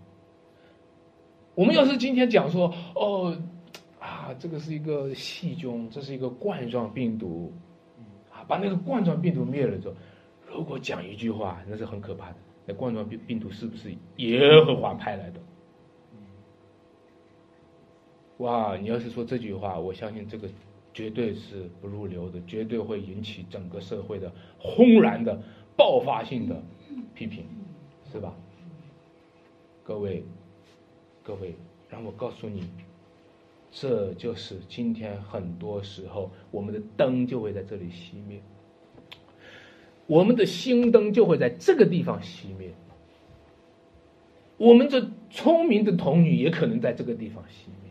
[1.54, 3.36] 我们要是今天讲说，哦，
[4.00, 7.52] 啊，这个是一个细菌，这是一个冠状病毒，
[8.32, 9.94] 啊，把那个冠状病毒灭了之后，
[10.48, 12.36] 如果讲一句话，那是很可怕的。
[12.66, 15.40] 那冠状病病毒是不是耶和华派来的？
[18.38, 18.76] 哇！
[18.76, 20.48] 你要是说这句话，我相信这个
[20.92, 25.40] 绝对是不入流的，绝对会引起整个社会的轰然的
[25.76, 26.60] 爆发性的
[27.14, 27.46] 批评，
[28.10, 28.34] 是吧？
[29.84, 30.24] 各位，
[31.22, 31.54] 各位，
[31.88, 32.68] 让我告诉你，
[33.70, 38.42] 这就是今天很多时候我们的灯就会在这里熄灭。
[40.06, 42.70] 我们的心灯就会在这个地方熄灭。
[44.56, 47.90] 我们这聪明的童女也可能在这个地方熄灭，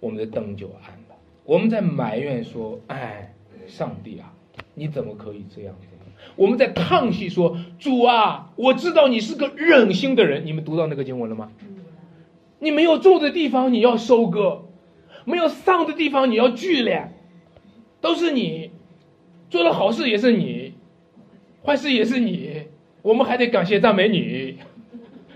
[0.00, 1.16] 我们的灯就暗了。
[1.44, 3.34] 我们在埋怨说：“哎，
[3.66, 4.32] 上帝啊，
[4.74, 5.76] 你怎么可以这样？”
[6.36, 11.52] 我们在叹息说：“主啊，我知道你是个忍心的人。”你们读到那个经文了吗？
[12.60, 14.62] 你没有种的地方你要收割，
[15.26, 17.08] 没有丧的地方你要聚敛，
[18.00, 18.70] 都是你
[19.54, 20.74] 做了好事也是你，
[21.64, 22.64] 坏事也是你，
[23.02, 24.58] 我们还得感谢赞美你。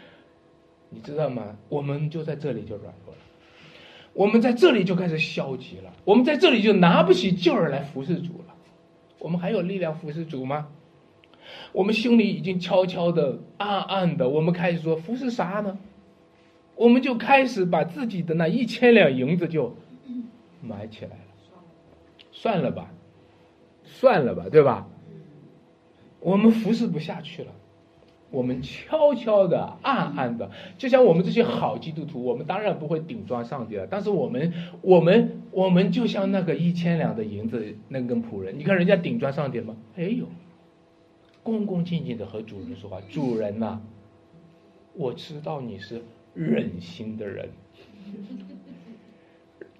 [0.90, 1.56] 你知道吗？
[1.68, 3.20] 我们就在这里就软弱了，
[4.14, 8.54] 我们在这里就开始消极了，我们在这里就拿不起劲儿来服侍主了。
[9.20, 10.66] 我们还有力量服侍主吗？
[11.70, 15.78] 我们心里已经悄悄的、暗暗的，我们开始说服侍啥呢？
[16.74, 19.76] 我们就开始把自己的那一千两银子就
[20.60, 21.62] 埋起来了，
[22.32, 22.90] 算了吧，
[23.88, 24.86] 算了吧，对吧？
[26.20, 27.52] 我们服侍不下去了。
[28.30, 33.86] 我们悄悄的、暗暗的，就像我们这些好基督徒，我们当然不会顶撞上帝了。
[33.88, 39.74] 但是我们、我们、我们就像那个一千两的银子那根仆人，你看人家顶撞上帝吗？
[39.94, 40.26] 没有，
[41.42, 43.00] 恭恭敬敬的和主人说话。
[43.08, 43.80] 主人呐，
[44.92, 46.02] 我知道你是
[46.34, 47.48] 忍心的人，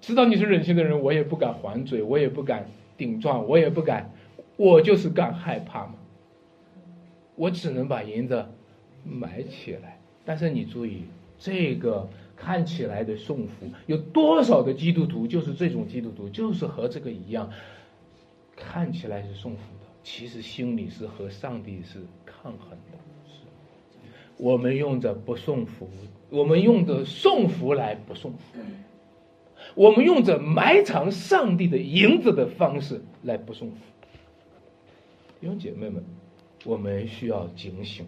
[0.01, 2.65] 知道你是忍心的人，我也不敢还嘴，我也不敢
[2.99, 4.11] 顶撞，我也不敢，
[4.57, 5.95] 我就是敢害怕嘛。
[7.35, 8.45] 我只能把银子
[9.03, 11.05] 埋起来，但是你注意，
[11.39, 17.49] 这个看起来的送福，有多少的基督徒就是这种基督徒，就是和这个一样，
[18.57, 22.97] 看起来是送福的，其实心里是和上帝是抗衡的。
[24.37, 25.89] 我们用着不送福，
[26.29, 28.59] 我们用着送福来不送福，
[29.75, 33.77] 我们用着埋藏上帝的银子的方式来不送福。
[35.41, 36.03] 弟兄姐妹们。
[36.65, 38.05] 我们需要警醒，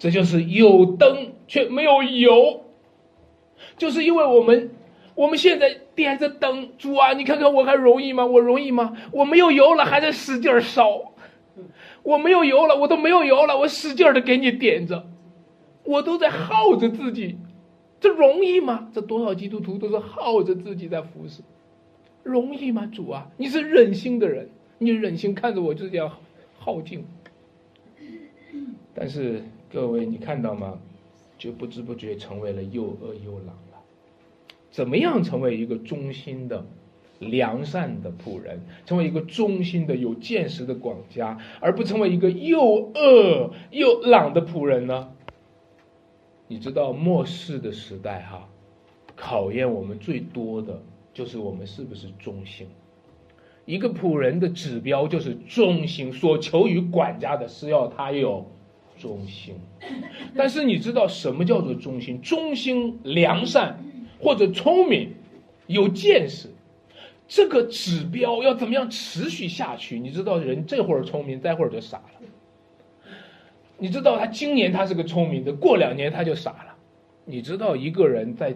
[0.00, 2.64] 这就是有灯却没有油，
[3.76, 4.72] 就是因为我们
[5.14, 8.26] 我们现在点着灯，主啊，你看看我还容易吗？
[8.26, 8.96] 我容易吗？
[9.12, 11.14] 我没有油了，还在使劲烧，
[12.02, 15.06] 我没有油了，我都没有油了，我使劲的给你点着，
[15.84, 17.38] 我都在耗着自己，
[18.04, 18.90] 这容易吗？
[18.92, 21.40] 这多少基督徒都是耗着自己在服侍，
[22.22, 22.84] 容易吗？
[22.92, 26.12] 主啊，你是忍心的人，你忍心看着我就这样
[26.58, 27.06] 耗尽。
[28.94, 29.42] 但是
[29.72, 30.78] 各位，你看到吗？
[31.38, 33.80] 就不知不觉成为了又恶又懒了。
[34.70, 36.66] 怎么样成为一个忠心的、
[37.20, 42.60] 良善的仆人，成为一个忠心的、有见识的管家，而不成为一个又
[42.94, 45.08] 恶又懒的仆人呢？
[46.46, 48.48] 你知道末世的时代哈，
[49.16, 50.82] 考验我们最多的
[51.12, 52.66] 就是我们是不是忠心。
[53.64, 58.46] 一个仆人的指标就是忠心，所求于管家的是要他有。
[58.96, 59.56] 忠心，
[60.36, 62.22] 但是你知道什么叫做忠心？
[62.22, 63.76] 忠心、良善
[64.20, 65.12] 或者聪明、
[65.66, 66.48] 有见识，
[67.26, 69.98] 这个指标要怎么样持续下去？
[69.98, 72.13] 你知道人这会儿聪明，待会儿就傻了。
[73.78, 76.74] 你知道他今年他是个聪明的，过两年他就傻了。
[77.24, 78.54] 你知道一个人在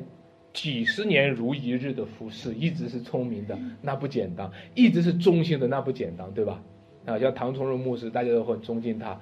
[0.53, 6.63] 几十年如一日的服侍，一直是聪明的，那不简单；一直是忠心的，那不简单，对吧？
[7.05, 9.19] 啊，像唐崇荣牧师，大家都很尊敬他。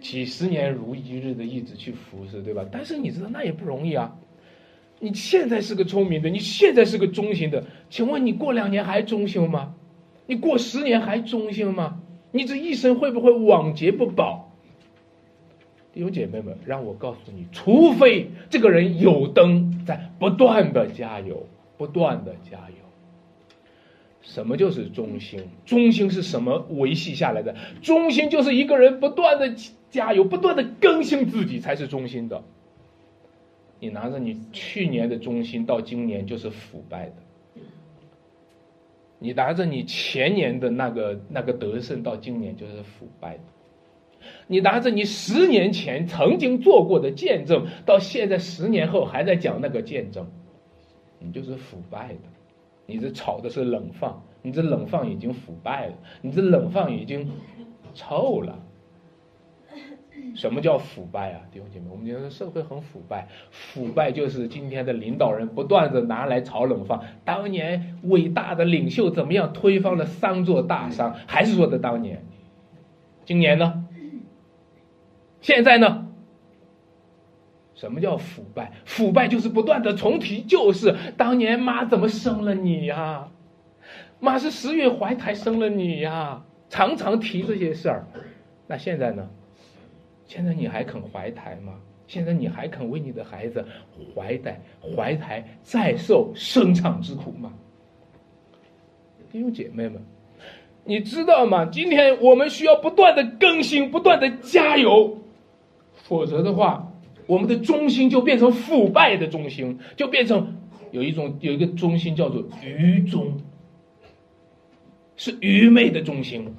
[0.00, 2.64] 几十年如一日的一直去服侍，对吧？
[2.70, 4.16] 但是你知道那也不容易啊！
[5.00, 9.74] 你现在是个聪明的，你现在是个忠心的，请问你过两年还忠心吗？
[10.26, 12.00] 你过十年还忠心吗？
[12.32, 14.43] 你这一生会不会晚节不保？
[15.94, 21.46] 弟兄姐妹们，让我告诉你，除非这个人有灯在不断的加油，
[21.78, 22.76] 不断的加油。
[24.20, 25.48] 什么就是中心？
[25.64, 27.54] 中心是什么维系下来的？
[27.80, 29.54] 中心就是一个人不断的。
[29.90, 32.42] 加油，不断的更新自己才是中心的。
[33.78, 37.14] 你拿着你去年的忠心到今年就是腐败的，
[39.20, 43.44] 你拿着你前年的那个那个得胜到今年就是腐败的，
[44.46, 50.26] 你拿着你十年前曾经做过的见证到现在十年后还在讲那个见证，
[51.18, 52.20] 你就是腐败的。
[52.86, 57.30] 你这炒的是冷饭，你这冷饭已经腐败了，你这冷饭已经
[57.94, 58.58] 臭了。
[60.34, 61.86] 什么叫腐败啊，弟兄姐妹？
[61.90, 67.00] 我们觉得社会很腐败，腐败就是今天的领导人不断的拿来炒冷饭。
[67.24, 71.14] 当年伟大的领袖怎么样推翻了三座大山？
[71.26, 72.24] 还是说的当年？
[73.24, 73.83] 今年呢？
[75.44, 76.08] 现在呢？
[77.74, 78.72] 什么叫腐败？
[78.86, 80.96] 腐败就是不断的重提旧事。
[81.18, 83.28] 当年妈怎么生了你呀？
[84.20, 86.42] 妈是十月怀胎生了你呀？
[86.70, 88.06] 常常提这些事儿。
[88.66, 89.28] 那现在呢？
[90.24, 91.74] 现在你还肯怀胎吗？
[92.06, 93.62] 现在你还肯为你的孩子
[94.14, 94.58] 怀胎
[94.96, 97.52] 怀胎再受生产之苦吗？
[99.30, 100.02] 弟兄姐妹们，
[100.84, 101.66] 你知道吗？
[101.66, 105.18] 今天我们需要不断的更新，不断的加油，
[106.04, 106.92] 否则的话，
[107.26, 110.56] 我们的中心就变成腐败的中心，就变成
[110.92, 113.40] 有一种有一个中心叫做愚忠，
[115.16, 116.54] 是愚昧的中心，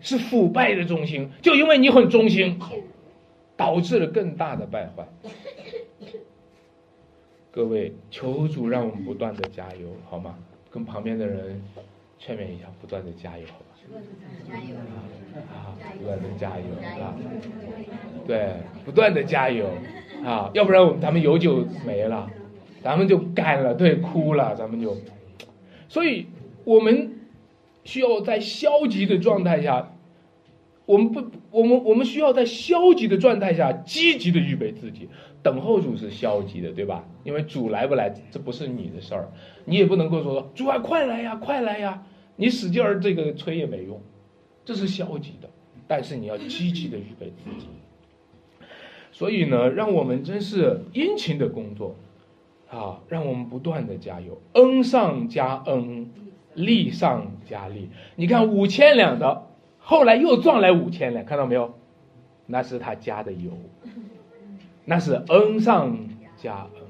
[0.00, 2.58] 是腐败的中心，就因为你很忠心。
[3.56, 5.06] 导致了更大的败坏。
[7.52, 10.36] 各位，求主让我们不断的加油，好吗？
[10.72, 11.62] 跟旁边的人
[12.18, 13.73] 劝勉一下，不断的加油，好吧？
[14.48, 14.76] 加油
[15.50, 15.74] 啊！
[15.98, 16.64] 不断的加油
[17.02, 17.14] 啊！
[18.26, 18.54] 对，
[18.84, 19.66] 不断的加油
[20.24, 20.50] 啊！
[20.54, 22.30] 要不然我们咱们油就没了，
[22.82, 24.96] 咱们就干了，对，哭了，咱们就。
[25.88, 26.26] 所以，
[26.64, 27.12] 我们
[27.84, 29.90] 需要在消极的状态下。
[30.86, 35.08] 我们不，我们我们需要在消极的状态下积极的预备自己。
[35.42, 37.04] 等候主是消极的，对吧？
[37.22, 39.28] 因为主来不来，这不是你的事儿，
[39.64, 42.02] 你也不能够说主啊，快来呀，快来呀！
[42.36, 44.00] 你使劲儿这个催也没用，
[44.64, 45.48] 这是消极的。
[45.86, 47.66] 但是你要积极的预备自己。
[49.12, 51.96] 所以呢，让我们真是殷勤的工作，
[52.70, 56.10] 啊，让我们不断的加油，恩上加恩，
[56.54, 57.88] 利上加利。
[58.16, 59.46] 你看五千两的。
[59.86, 61.74] 后来又赚来五千两，看到没有？
[62.46, 63.52] 那是他加的油，
[64.86, 66.08] 那是恩上
[66.38, 66.82] 加恩，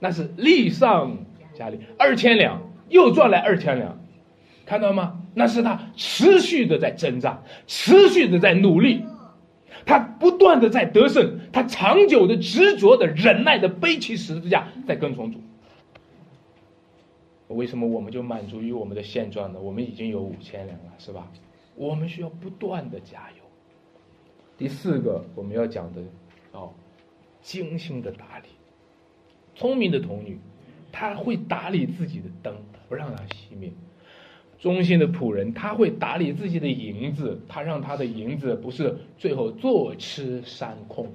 [0.00, 1.16] 那是利上
[1.52, 1.78] 加利。
[1.96, 4.00] 二千两又赚来二千两，
[4.66, 5.20] 看到吗？
[5.34, 9.04] 那是他持续的在征战，持续的在努力，
[9.84, 15.40] 他不断的在得胜，他长久的执着的忍耐的背起十字架在跟从主。
[17.48, 19.60] 为什么我们就满足于我们的现状呢？
[19.60, 21.30] 我们已经有五千两了，是吧？
[21.76, 23.44] 我们需要不断的加油。
[24.56, 26.00] 第四个我们要讲的，
[26.52, 26.72] 哦，
[27.42, 28.48] 精心的打理。
[29.54, 30.38] 聪明的童女，
[30.90, 32.54] 她会打理自己的灯，
[32.88, 33.70] 不让它熄灭；
[34.64, 41.06] 忠心的仆人，他会打理自己的银子，他让他的银子不是最后坐吃山空。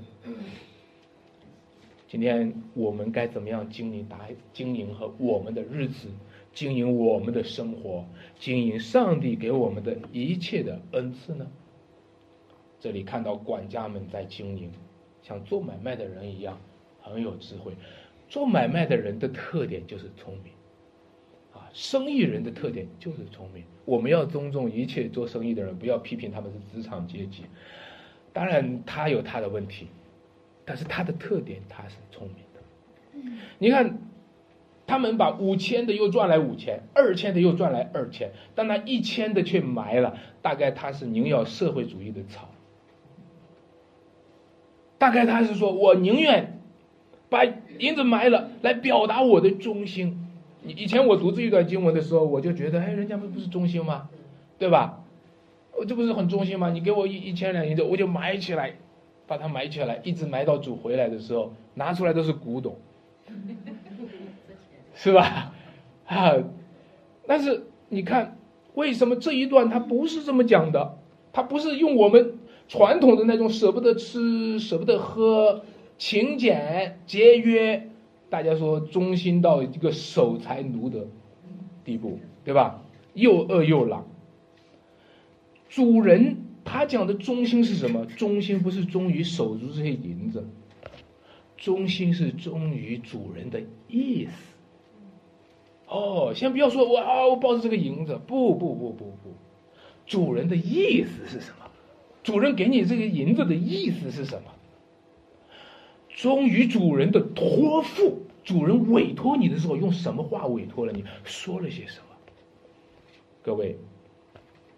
[2.07, 4.19] 今天我们该怎么样经营打
[4.53, 6.07] 经营和我们的日子？
[6.53, 8.05] 经营我们的生活，
[8.37, 11.47] 经营上帝给我们的一切的恩赐呢？
[12.79, 14.69] 这里看到管家们在经营，
[15.23, 16.55] 像做买卖的人一样，
[17.01, 17.73] 很有智慧。
[18.29, 20.58] 做买卖的人的特点就是聪明，啊，
[21.73, 23.63] 生意人的特点就是聪明。
[23.85, 27.43] 我们要尊重一切做生意的人，不要批评他们是职场阶级。
[28.33, 29.87] 当然，他有他的问题，
[30.65, 33.31] 但是他的特点他是聪明的。
[33.57, 33.99] 你看。
[34.87, 42.49] 他们把五千的又赚来五千，二千的又赚来二千，但那一千的却埋了，大概他是宁要社会主义的草，
[44.97, 46.59] 大概他是说我宁愿
[47.29, 47.45] 把
[47.77, 50.28] 银子埋了，来表达我的忠心。
[50.65, 54.09] 以以前我读这一段经文的时候，我就觉得，哎，人家们不是忠心吗？
[54.57, 55.03] 对吧？
[55.77, 56.69] 我这不是很忠心吗？
[56.69, 58.75] 你给我一一千两银子，我就埋起来，
[59.25, 62.75] 把它埋起来，一直埋到主回来的时候，拿出来都是古董。
[64.95, 65.53] 是吧？
[66.07, 66.33] 啊，
[67.25, 68.37] 但是你看，
[68.73, 70.97] 为什么这一段他不是这么讲的？
[71.31, 75.63] 他不是用我们传统的那种舍不得吃、舍不得喝、
[75.97, 77.88] 勤俭节约，
[78.29, 81.07] 大家说忠心到一个守财奴的
[81.83, 82.83] 地步，对吧？
[83.13, 84.03] 又饿又懒。
[85.67, 88.05] 主人他讲的忠心是什么？
[88.05, 90.45] 忠心不是忠于守住这些银子，
[91.57, 94.31] 忠心是忠于主人的意思。
[95.87, 99.33] 哦，先不要说，我啊，我抱着这个银子，不不不不不，
[100.05, 101.65] 主人的意思是什么？
[102.21, 104.51] 主人给你这个银子的意思是什么？
[106.19, 111.01] 忠于主人的托付，主人委托你的时候用什么话委托了你？
[111.23, 112.05] 说了些什么？
[113.41, 113.77] 各位，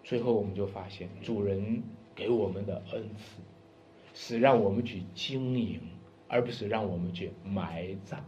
[0.04, 1.82] 最后我们就发现，主人
[2.14, 3.42] 给我们的恩赐
[4.14, 5.80] 是让我们去经营，
[6.28, 8.24] 而不是让我们去埋葬。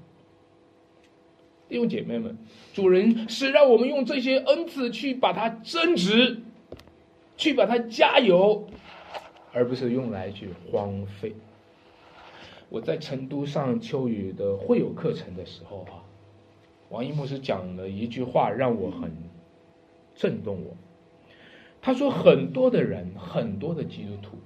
[1.68, 2.36] 弟兄姐妹们，
[2.72, 6.42] 主人是让我们用这些恩赐去把它增值，
[7.36, 8.66] 去把它加油，
[9.52, 11.32] 而不是用来去荒废。
[12.68, 16.02] 我在成都上秋雨的会友课程的时候啊，
[16.88, 19.12] 王一牧师讲了一句话让我很
[20.14, 20.76] 震动我。
[21.80, 24.38] 他说：“很多的人，很多的基督徒，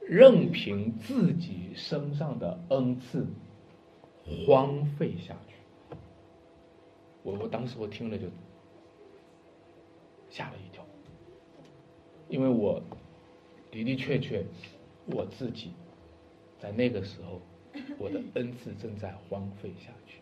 [0.00, 3.24] 任凭自己身上的恩赐
[4.44, 5.54] 荒废下去。”
[7.22, 8.26] 我我当时我听了就
[10.28, 10.84] 吓了一跳，
[12.28, 12.82] 因为我
[13.70, 14.44] 的的确确
[15.06, 15.70] 我自己
[16.60, 17.40] 在那个时候，
[17.98, 20.18] 我的恩赐正在荒废下去。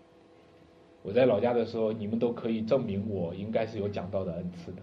[1.02, 4.82] 我在老家的时候，你们都可以证明我应该是有讲道的恩赐的，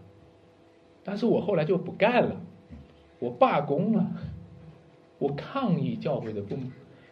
[1.04, 2.42] 但是我后来就不干了，
[3.20, 4.06] 我罢工了，
[5.20, 6.58] 我抗议教会的不，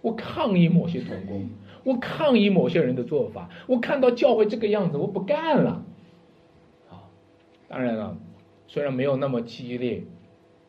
[0.01, 1.49] 我抗议某些同工，
[1.83, 5.83] 我抗议某些人的做法，我看到教会这个样子，我不干了。
[6.89, 7.03] 啊，
[7.67, 8.17] 当然了，
[8.67, 10.03] 虽然没有那么激烈，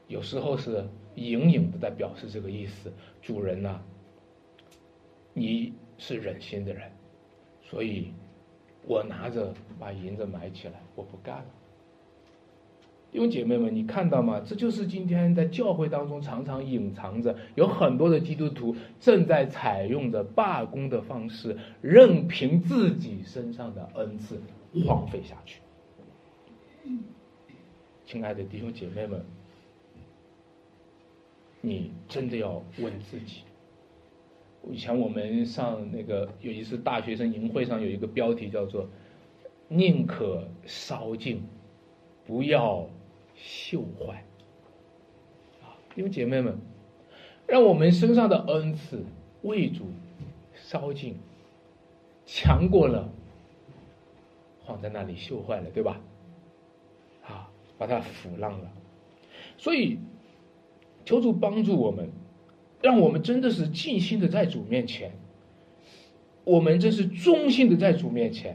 [0.08, 0.86] 有时候是
[1.16, 2.92] 隐隐的在表示这个意思。
[3.22, 3.80] 主人呐，
[5.32, 6.90] 你是忍心的人，
[7.62, 8.12] 所以。
[8.86, 11.46] 我拿着把银子埋起来，我不干了。
[13.10, 14.42] 弟兄姐妹们，你看到吗？
[14.44, 24.38] 这就是今天在教会当中常常隐藏着，有很多的基督徒正在采用着罢工的方式，任凭自己身上的恩赐
[24.86, 25.62] 荒废下去。
[28.04, 29.24] 亲爱的弟兄姐妹们，
[31.64, 33.42] 你真的要问自己。
[34.70, 38.88] 以前我们上那个有一次大学生营会上有一个标题叫做
[39.68, 41.42] “宁可烧尽，
[42.26, 42.88] 不要
[43.36, 44.24] 锈坏”。
[45.64, 46.58] 啊，弟兄姐妹们，
[47.46, 49.02] 让我们身上的恩赐
[49.42, 49.86] 为主
[50.54, 51.16] 烧尽，
[52.26, 53.10] 强过了
[54.66, 56.00] 放在那里锈坏了，对吧？
[57.26, 58.72] 啊，把它腐烂了。
[59.56, 59.98] 所以，
[61.05, 62.09] 求主帮助我们。
[62.82, 65.11] 让我们真的是尽心的在主面前，
[66.44, 68.55] 我们真是忠心的在主面前，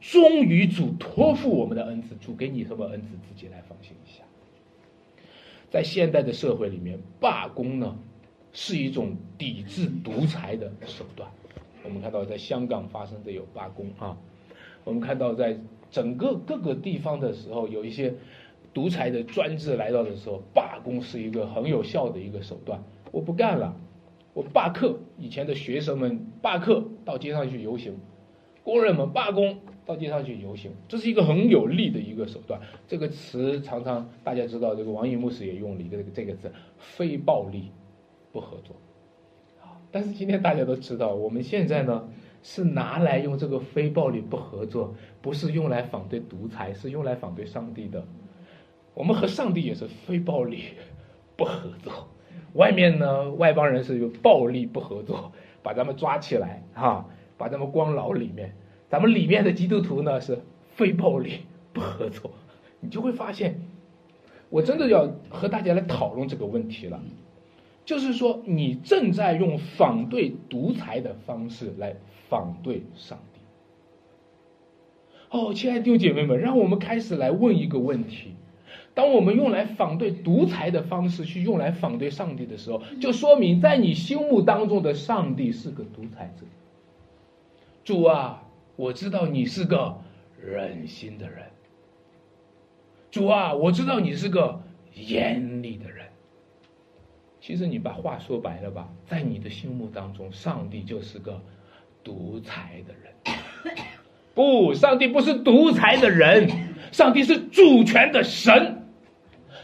[0.00, 2.14] 忠于主托付我们的恩赐。
[2.20, 4.22] 主给你什么恩赐，自己来放心一下。
[5.70, 7.98] 在现代的社会里面，罢工呢
[8.52, 11.28] 是一种抵制独裁的手段。
[11.82, 14.16] 我们看到在香港发生的有罢工啊，
[14.84, 15.58] 我们看到在
[15.90, 18.14] 整个各个地方的时候，有一些
[18.78, 22.80] 独裁的专制来到的时候，罢工是一个很有效的一个手段。
[23.10, 23.74] 我不干了，
[24.34, 24.96] 我罢课。
[25.18, 27.98] 以前的学生们罢课到街上去游行，
[28.62, 32.60] 工人们罢工到街上去游行，这是一个很有力的一个手段。
[32.86, 37.72] 这个词常常大家知道，这个王毅牧师也用了一个这个这个字“非暴力
[38.30, 38.76] 不合作”。
[39.90, 42.08] 但是今天大家都知道，我们现在呢
[42.44, 48.06] 是拿来用这个“非暴力不合作”，不是用来反对独裁，是用来反对上帝的。
[48.98, 50.64] 我们和上帝也是非暴力
[51.36, 52.08] 不合作。
[52.54, 55.30] 外面呢，外邦人是有暴力不合作，
[55.62, 58.54] 把咱们抓起来哈，把咱们关牢里面。
[58.88, 60.40] 咱们里面的基督徒呢是
[60.74, 61.42] 非暴力
[61.72, 62.32] 不合作，
[62.80, 63.60] 你就会发现，
[64.48, 67.00] 我真的要和大家来讨论这个问题了，
[67.84, 71.94] 就是说你正在用反对独裁的方式来
[72.28, 73.40] 反对上帝。
[75.30, 78.32] 哦，亲爱的弟兄姐妹们，让我们开始来问一个问题。
[78.98, 86.44] 当我们用来反对独裁的方式去用来反对上帝的时候，就说明在你心目当中的上帝是个独裁者。
[87.84, 88.42] 主啊，
[88.74, 89.96] 我知道你是个
[90.44, 91.44] 忍心的人。
[93.12, 94.60] 主啊，我知道你是个
[94.92, 96.04] 严厉的人。
[97.40, 101.40] 其实你把话说白了吧，在你的心目当中，上帝就是个
[102.02, 103.76] 独裁的人。
[104.34, 106.50] 不，上帝不是独裁的人，
[106.90, 108.74] 上帝是主权的神。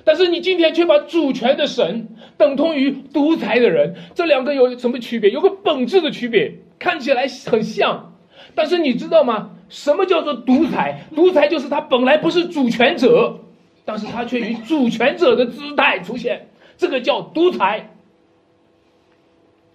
[0.05, 5.31] 但是你今天却把主权的神等同于独裁的人，这两个有什么区别？
[5.31, 8.13] 有个本质的区别，看起来很像，
[8.55, 9.51] 但是你知道吗？
[9.71, 11.05] 什么叫做独裁？
[11.15, 13.41] 独裁就是他本来不是主权者，
[13.85, 17.91] 但是他却以主权者的姿态出现，这个叫独裁。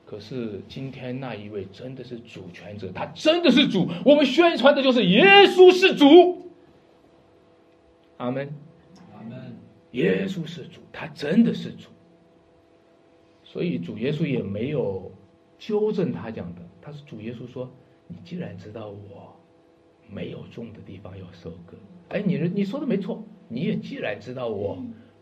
[0.05, 6.51] 可是今天那一位真的是主权者，他真的是主，我们宣传的就是耶稣是主。
[8.17, 8.47] 阿门。
[9.91, 11.89] 耶稣是主，他真的是主，
[13.43, 15.11] 所以主耶稣也没有
[15.57, 16.61] 纠正他讲的。
[16.81, 17.71] 他是主耶稣说
[18.07, 19.35] ：“你既然知道我
[20.07, 21.75] 没有种的地方要收割，
[22.09, 23.23] 哎，你你说的没错。
[23.47, 24.77] 你也既然知道我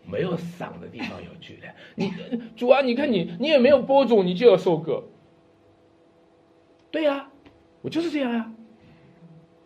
[0.06, 2.12] 没有赏的地方要聚敛，你
[2.58, 5.04] 主啊，你看你你也没有播种，你就要收割。
[6.92, 7.32] 对呀，
[7.82, 8.54] 我就是这样呀。”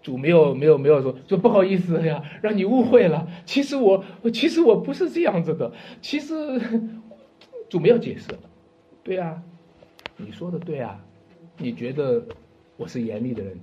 [0.02, 3.28] 主没有没有没有说说不好意思呀，让你误会了。
[3.46, 5.72] 其实我其实我不是这样子的。
[6.02, 6.36] 其实
[7.70, 8.28] 主没有解释。
[9.04, 9.42] 对啊，
[10.18, 11.04] 你说的对啊。
[11.58, 12.24] 你觉得
[12.78, 13.60] 我是严厉的人，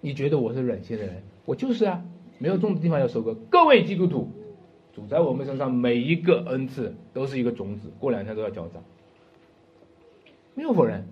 [0.00, 2.02] 你觉得我是软心的人，我就是啊。
[2.38, 3.34] 没有种的地方要收割。
[3.50, 4.30] 各位基督徒，
[4.94, 8.82] 主在我们身上每一个恩赐都是一个种子，过两天都要交账。
[10.54, 11.04] 没有否认。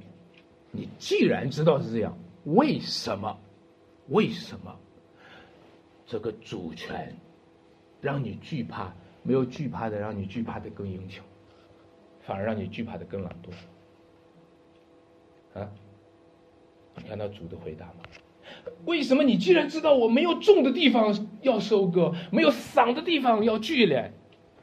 [0.71, 3.37] 你既然知道是这样，为什么？
[4.09, 4.75] 为什么
[6.07, 7.15] 这个主权
[8.01, 8.93] 让你惧怕
[9.23, 11.25] 没有惧怕的让你惧怕的更英雄，
[12.21, 13.51] 反而让你惧怕的更懒惰。
[15.61, 15.69] 啊？
[16.97, 17.95] 你看到主的回答吗？
[18.87, 24.11] 为什么你既然知道我没有种的地方要收割，没有赏的地方要聚敛，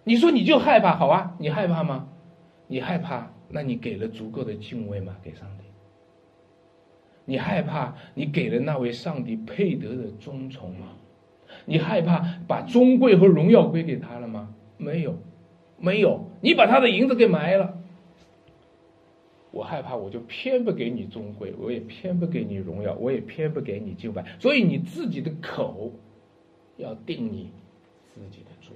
[0.03, 0.95] 你说你就害怕？
[0.97, 2.09] 好啊，你害怕吗？
[2.67, 3.31] 你害怕？
[3.47, 5.15] 那你给了足够的敬畏吗？
[5.21, 5.65] 给上帝？
[7.25, 7.95] 你害怕？
[8.13, 10.93] 你给了那位上帝配得的尊崇吗？
[11.65, 14.53] 你害怕把尊贵和荣耀归给他了吗？
[14.77, 15.17] 没有，
[15.79, 16.23] 没有。
[16.41, 17.81] 你把他的银子给埋了。
[19.51, 24.25] 我害怕，我就偏不给你尊贵，我也偏不给你荣耀，我也偏不给你敬拜。
[24.39, 25.91] 所以你自己的口
[26.77, 27.49] 要定你
[28.13, 28.75] 自己的罪。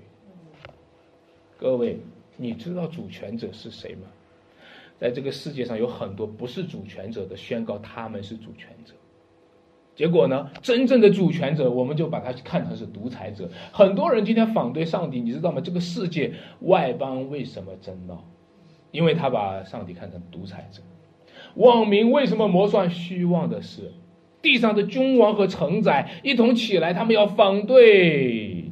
[1.58, 2.00] 各位，
[2.38, 4.08] 你知道主权者是谁吗？
[5.00, 8.93] 在这个世界上有很多不是主权者的宣告他们是主权者，
[9.95, 13.50] 结果呢，真正的主权者我们就把他看成是独裁者。
[13.72, 15.62] 很多人今天反对上帝，你知道吗？
[15.62, 18.26] 这个世界外邦为什么争闹？
[18.91, 20.82] 因为他把上帝看成独裁者，
[21.56, 23.91] 网民为什么谋算虚妄的事？
[24.41, 28.72] 地上的君王和臣宰一同起来，他们要反对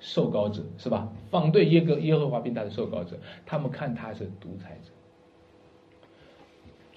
[0.00, 1.08] 受膏者，是吧？
[1.30, 3.16] 反对耶格耶和华并他的受膏者，
[3.46, 4.90] 他们看他是独裁者，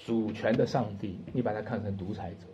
[0.07, 2.45] 主权的上帝，你把他看成独裁者。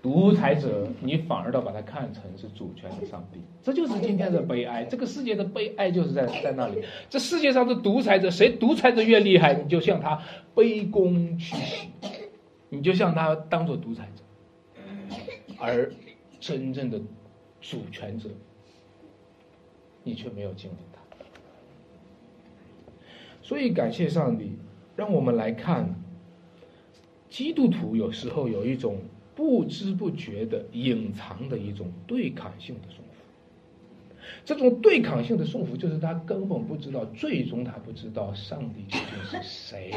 [0.00, 4.82] 独裁者，你反而倒把他看成是主权的上帝，这就是今天的悲哀。
[4.86, 6.82] 这个世界的悲哀就是在在那里。
[7.10, 10.22] 这世界上的独裁者，谁独裁者越厉害，你就向他
[10.54, 11.88] 卑躬屈膝，
[12.70, 14.24] 你就向他当做独裁者。
[15.58, 15.92] 而
[16.40, 16.98] 真正的
[17.60, 18.30] 主权者，
[20.02, 20.98] 你却没有敬畏他。
[23.42, 24.56] 所以感谢上帝，
[24.96, 25.94] 让我们来看，
[27.32, 28.98] 基督徒有时候有一种。
[29.34, 33.24] 不知不觉的隐藏的一种对抗性的送服，
[34.44, 39.90] 这种对抗性的送服，就是他根本不知道，最终他不知道上帝究竟是谁，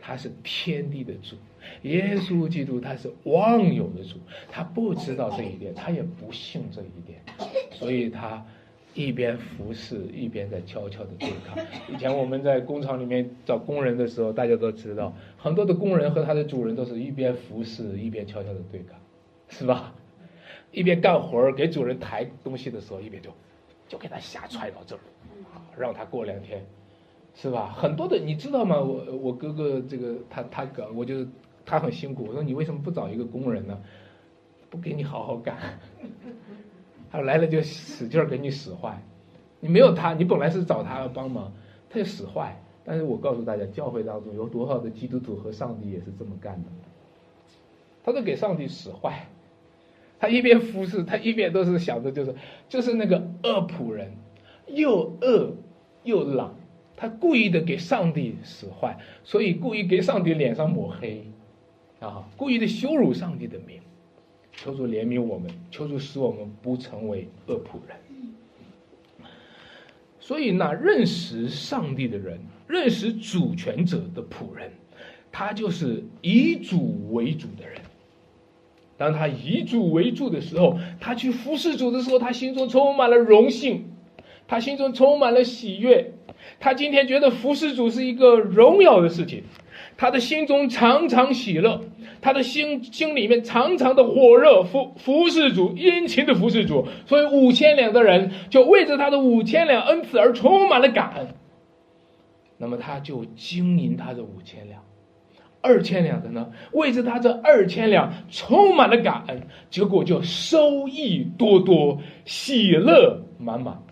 [0.00, 1.36] 他是天地的主，
[1.82, 4.16] 耶稣基督他是万有的主，
[4.50, 7.22] 他不知道这一点，他也不信这一点，
[7.70, 8.44] 所以他。
[8.94, 11.56] 一边服侍，一边在悄悄的对抗。
[11.88, 18.98] 以前我们在工厂里面找工人的时候，大家都知道，很多的工人和他的主人都是一边服侍，一边悄悄的对抗，
[19.48, 19.94] 是吧？
[20.72, 23.30] 一边干活儿给主人抬东西的时候，一边就
[23.88, 25.00] 就给他瞎踹到这儿，
[25.76, 26.64] 让他过两天，
[27.34, 27.72] 是吧？
[27.76, 28.80] 很多的，你知道吗？
[28.80, 31.26] 我我哥哥这个他他哥，我就
[31.64, 32.26] 他很辛苦。
[32.26, 33.80] 我说你为什么不找一个工人呢？
[34.68, 35.80] 不给你好好干。
[37.10, 39.02] 他来了就使劲儿给你使坏，
[39.60, 41.52] 你没有他，你本来是找他帮忙，
[41.88, 42.56] 他就使坏。
[42.84, 46.68] 但是我告诉大家，教会当中有多少的基督徒和上帝也是这么干的，
[48.02, 49.26] 他都给上帝使坏。
[50.18, 52.34] 他一边服侍，他一边都是想着就是
[52.68, 54.12] 就是那个恶仆人，
[54.66, 55.52] 又恶
[56.04, 56.50] 又懒，
[56.96, 61.24] 他故意的给上帝使坏，所以故意给上帝脸上抹黑，
[62.00, 63.80] 啊，故意的羞辱上帝的名。
[64.62, 67.96] 求主怜悯我们，求主使我们不成为恶仆人。
[70.20, 72.38] 所以，那认识上帝的人，
[72.68, 74.70] 认识主权者的仆人，
[75.32, 77.80] 他就是以主为主的人。
[78.98, 83.86] 当他以主为主的时候，他去服侍主的时候，他心中充满了荣幸，
[84.46, 86.12] 他心中充满了喜悦。
[86.58, 89.44] 他今天觉得服侍主是一个荣耀的事情，
[90.00, 91.82] 他的心中常常喜乐。
[92.22, 101.28] 他的心心里面常常的火热，服服侍主，殷勤的服侍主，所以五千两的人就为着他的五千两恩赐而充满了感恩。
[102.58, 104.82] 那么他就经营他的五千两，
[105.62, 113.82] 二千两的呢，为着他这二千两充满了感恩，结果就收益多多，喜乐满满。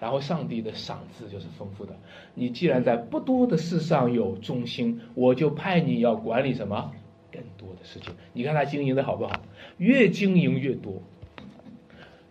[0.00, 1.96] 然后上帝的赏赐就是丰富的。
[2.34, 6.92] 你既然在不多的事上有忠心，我就派你要管理什么？
[7.30, 9.42] 更多的事情，你看他经营的好不好？
[9.76, 11.02] 越经营越多，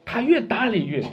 [0.06, 1.12] 他越打理越多。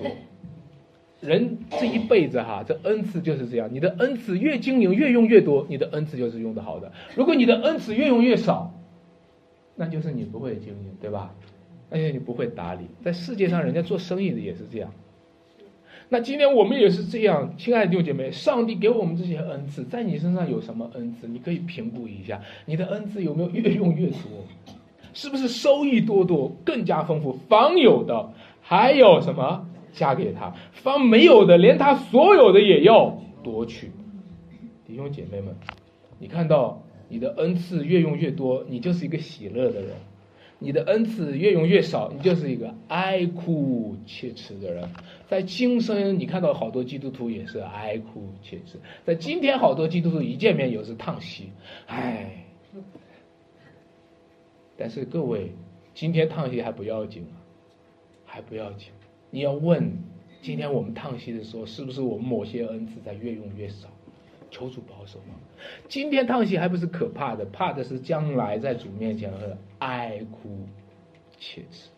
[1.21, 3.69] 人这一辈子哈，这恩赐就是这样。
[3.73, 6.93] 你的恩赐越经营越用越多，你的恩赐就是用的好的。
[7.15, 8.75] 如果你的恩赐越用越少，
[9.75, 11.35] 那就是你不会经营，对吧？
[11.91, 12.87] 而且你不会打理。
[13.03, 14.93] 在世界上，人家做生意的也是这样。
[16.11, 21.27] 那今天我们也是这样，亲爱的弟兄姐妹，上帝给我们这些恩赐，在你身上有什么恩赐？
[21.27, 24.45] 你可以评估一下，你的恩赐有没有越用越多？
[25.15, 27.33] 是不是收益多多，更加丰富？
[27.49, 30.55] 方有的还有什么加给他？
[30.73, 33.91] 方没有的，连他所有的也要夺取。
[34.87, 35.55] 弟兄姐妹们，
[36.19, 39.91] 你看到你的恩赐越用越多，你就是一个喜乐的人。
[40.65, 44.89] 你的恩赐越用越少，你就是一个哀哭切齿的人。
[45.29, 51.51] 在今生，你看到好多基督徒也是哀哭切齿；在今天，好多基督徒一见面又是叹息，
[51.87, 52.47] 唉。
[54.79, 55.53] 但是各位，
[55.93, 57.37] 今天叹息还不要紧啊，
[58.25, 58.89] 还不要紧。
[59.31, 59.93] 你要问，
[60.41, 63.89] 今天我们叹息的时候，是不是我们某些恩赐在越用越少？
[64.55, 65.35] 求主保守吗？
[65.89, 70.65] 今天叹息还不是可怕的，怕的是将来在主面前和哀哭
[71.41, 71.89] 切齿。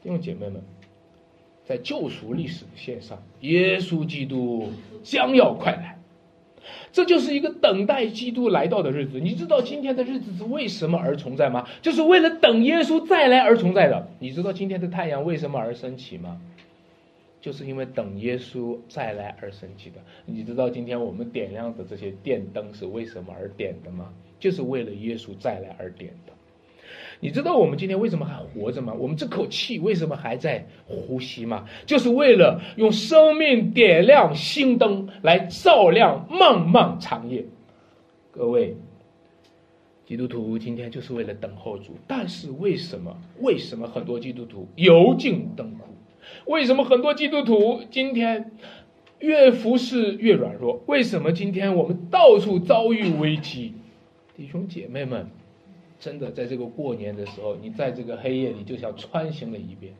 [0.00, 0.62] 弟兄姐妹们，
[1.64, 4.68] 在救赎历史的线上，耶稣基督
[5.02, 5.98] 将要快来，
[6.92, 9.18] 这就是一个等待基督来到的日子。
[9.18, 11.66] 你知道今天的日子是为什么而存在吗？
[11.82, 14.06] 就是为了等耶稣再来而存在的。
[14.20, 16.40] 你知道今天的太阳为什么而升起吗？
[17.46, 20.00] 就是因为等耶稣再来而升起的。
[20.24, 24.12] 你知道今天我们点亮的这些电灯是为什么而点的吗？
[24.40, 26.32] 就是为了耶稣再来而点的。
[27.20, 28.92] 你知道我们今天为什么还活着吗？
[28.94, 31.68] 我们这口气为什么还在呼吸吗？
[31.86, 37.44] 就是为了用生命点亮心灯，来照亮漫漫长夜。
[38.32, 38.74] 各位，
[40.04, 43.16] 基督徒今天就是为了等候主，但是为什么？
[43.38, 45.95] 为什么很多基督徒油尽灯枯？
[46.46, 48.52] 为什么很多基督徒今天
[49.18, 50.82] 越服侍越软弱？
[50.86, 53.74] 为什么今天我们到处遭遇危机？
[54.36, 55.28] 弟兄姐妹们，
[55.98, 59.94] 真的在这个过年的时候，你在这个黑夜里就像穿行了一遍。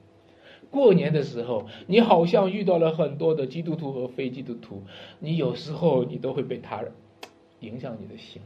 [0.70, 4.83] 过年的时候，你好像遇到了很多的基督徒和非基督徒，
[5.20, 6.85] 你有时候你都会被他
[7.61, 8.43] 影响你的心。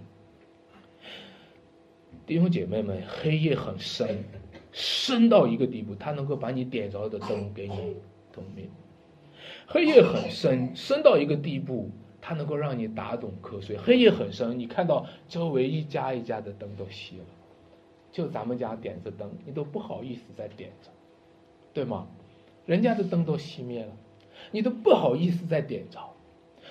[2.27, 4.25] 弟兄姐妹们，黑夜很深。
[4.73, 7.97] 深到一个地步，它能够把你点着的灯给你
[8.33, 8.69] 灯灭。
[9.67, 11.91] 黑夜很深，深到一个地步，
[12.21, 13.77] 它能够让你打盹瞌睡。
[13.77, 17.25] 黑夜很深，你看到周围一家一家的灯都熄了，
[18.13, 20.91] 就咱们家点着灯，你都不好意思再点着，
[21.73, 22.07] 对吗？
[22.67, 23.93] 人家的灯都熄灭了，
[24.53, 25.99] 你都不好意思再点着，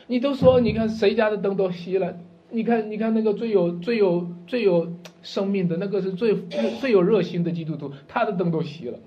[0.07, 2.17] 你都说你看谁家的灯都熄了。
[2.51, 4.91] 你看，你看那个最有、最有、最有
[5.21, 6.35] 生命的那个是最
[6.81, 8.99] 最有热心的基督徒，他的灯都熄了，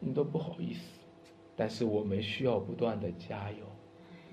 [0.00, 0.80] 你都不好意思。
[1.54, 3.66] 但是我们需要不断的加油，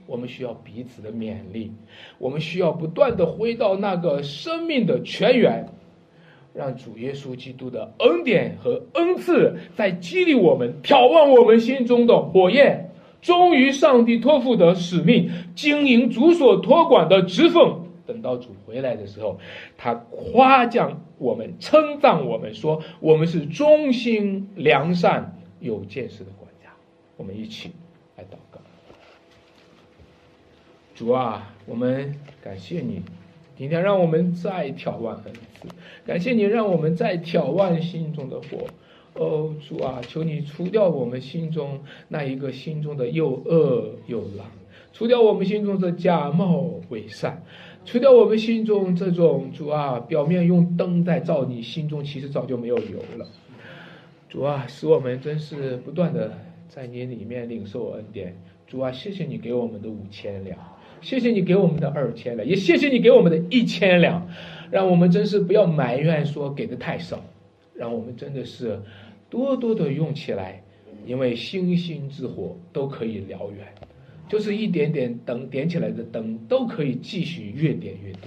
[0.07, 1.73] 我们需要彼此的勉励，
[2.17, 5.67] 我们需要不断的回到那个生命的泉源，
[6.53, 12.87] 让主耶稣基督的恩典和恩赐在激励我们，眺望我们心中的火焰。
[13.21, 17.80] 忠于上帝托付的使命，经营主所托管的职分。
[18.11, 19.39] 等到主回来的时候，
[19.77, 26.69] 他夸奖我们，称赞我们，说我们是忠心良善、有见识的管家。
[27.15, 27.71] 我们一起
[28.17, 28.59] 来祷告。
[30.93, 33.01] 主啊，我们感谢你，
[33.55, 35.69] 今天让我们再眺望恩赐，
[36.05, 38.67] 感谢你让我们再眺望心中的火。
[39.13, 44.47] 哦，主啊，求你除掉我们心中那一个心中的又恶又懒，
[44.93, 47.43] 除掉我们心中的假冒伪善，
[47.83, 53.27] 除掉我们心中这种主啊，表面用灯在照你心中，其实早就没有油了。
[54.29, 56.37] 主啊，使我们真是不断的
[56.69, 58.37] 在你里面领受恩典。
[58.67, 60.57] 主啊，谢谢你给我们的五千两，
[61.01, 64.25] 谢谢你给我们的二千两，也谢谢你给我们的一千两，
[64.69, 67.23] 让我们真是不要埋怨说给的太少。
[67.73, 68.79] 让我们真的是
[69.27, 70.61] 多多的用起来，
[71.05, 73.65] 因为星星之火都可以燎原，
[74.31, 78.21] 就是一点点灯点起来的灯都可以继续越点越多。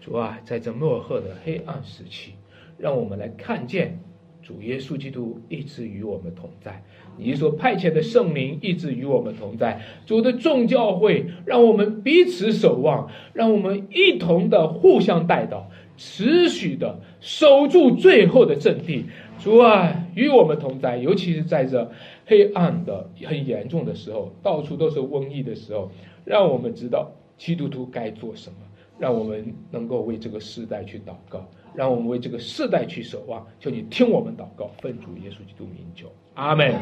[0.00, 2.32] 主啊，在这漠河的黑暗时期，
[2.78, 4.00] 让我们来看见
[4.42, 6.82] 主耶稣基督一直与我们同在，
[7.18, 9.82] 你所派遣的圣灵一直与我们同在。
[10.06, 15.70] 主的众教会，让我们彼此守望，让我们一同的互相带到。
[15.98, 19.04] 持续的守住最后的阵地，
[19.38, 21.92] 主啊，与我们同在，尤其是在这
[22.32, 25.90] 黑暗的很严重的时候，到处都是瘟疫的时候，
[26.24, 28.56] 让我们知道基督徒该做什么，
[28.98, 33.46] 让我们能够为这个世代去祷告，让我们为这个世代去守望。
[33.60, 36.74] 求你听我们祷告，奉主耶稣基督名求，阿门。